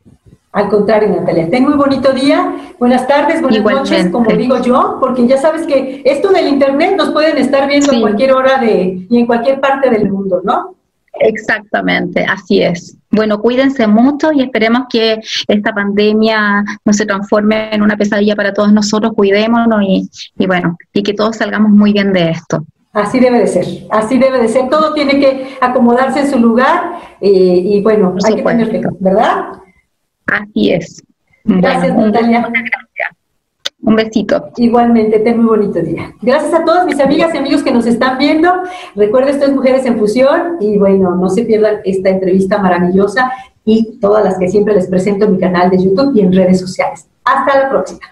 Al 0.52 0.68
contrario, 0.68 1.08
Natalia, 1.08 1.48
ten 1.48 1.62
muy 1.62 1.74
bonito 1.74 2.12
día, 2.12 2.74
buenas 2.78 3.06
tardes, 3.06 3.40
buenas 3.40 3.62
noches, 3.62 4.08
como 4.10 4.30
digo 4.32 4.60
yo, 4.60 4.98
porque 5.00 5.26
ya 5.26 5.38
sabes 5.38 5.66
que 5.66 6.02
esto 6.04 6.30
del 6.30 6.48
Internet 6.48 6.96
nos 6.98 7.10
pueden 7.10 7.38
estar 7.38 7.66
viendo 7.66 7.92
en 7.92 8.00
cualquier 8.02 8.32
hora 8.32 8.58
de, 8.58 9.06
y 9.08 9.18
en 9.18 9.26
cualquier 9.26 9.60
parte 9.60 9.88
del 9.88 10.10
mundo, 10.10 10.42
¿no? 10.44 10.74
Exactamente, 11.12 12.24
así 12.24 12.62
es. 12.62 12.96
Bueno, 13.10 13.40
cuídense 13.40 13.86
mucho 13.86 14.32
y 14.32 14.42
esperemos 14.42 14.82
que 14.88 15.20
esta 15.48 15.72
pandemia 15.72 16.64
no 16.84 16.92
se 16.92 17.04
transforme 17.04 17.74
en 17.74 17.82
una 17.82 17.96
pesadilla 17.96 18.36
para 18.36 18.54
todos 18.54 18.72
nosotros, 18.72 19.12
cuidémonos 19.14 19.82
y, 19.82 20.08
y 20.38 20.46
bueno, 20.46 20.78
y 20.92 21.02
que 21.02 21.14
todos 21.14 21.36
salgamos 21.36 21.70
muy 21.72 21.92
bien 21.92 22.12
de 22.12 22.30
esto. 22.30 22.64
Así 22.92 23.20
debe 23.20 23.38
de 23.38 23.46
ser, 23.46 23.66
así 23.90 24.18
debe 24.18 24.40
de 24.40 24.48
ser. 24.48 24.68
Todo 24.68 24.92
tiene 24.94 25.20
que 25.20 25.56
acomodarse 25.60 26.20
en 26.20 26.30
su 26.30 26.38
lugar 26.38 26.98
eh, 27.20 27.28
y 27.30 27.82
bueno, 27.82 28.16
hay 28.24 28.36
que 28.36 28.42
tenerlo, 28.42 28.96
¿verdad? 28.98 29.44
Así 30.26 30.72
es. 30.72 31.02
Gracias, 31.44 31.96
Natalia. 31.96 32.48
Un 33.90 33.96
besito. 33.96 34.52
Igualmente, 34.56 35.18
ten 35.18 35.42
muy 35.42 35.56
bonito 35.56 35.80
día. 35.80 36.14
Gracias 36.22 36.54
a 36.54 36.64
todas 36.64 36.86
mis 36.86 37.00
amigas 37.00 37.34
y 37.34 37.38
amigos 37.38 37.64
que 37.64 37.72
nos 37.72 37.86
están 37.86 38.18
viendo. 38.18 38.48
Recuerden, 38.94 39.34
esto 39.34 39.46
es 39.46 39.52
Mujeres 39.52 39.84
en 39.84 39.98
Fusión 39.98 40.58
y 40.60 40.78
bueno, 40.78 41.16
no 41.16 41.28
se 41.28 41.42
pierdan 41.42 41.80
esta 41.84 42.08
entrevista 42.08 42.58
maravillosa 42.58 43.32
y 43.64 43.98
todas 43.98 44.22
las 44.22 44.38
que 44.38 44.48
siempre 44.48 44.74
les 44.74 44.86
presento 44.86 45.24
en 45.24 45.32
mi 45.32 45.38
canal 45.40 45.70
de 45.70 45.82
YouTube 45.82 46.14
y 46.14 46.20
en 46.20 46.32
redes 46.32 46.60
sociales. 46.60 47.08
Hasta 47.24 47.62
la 47.62 47.68
próxima. 47.68 48.02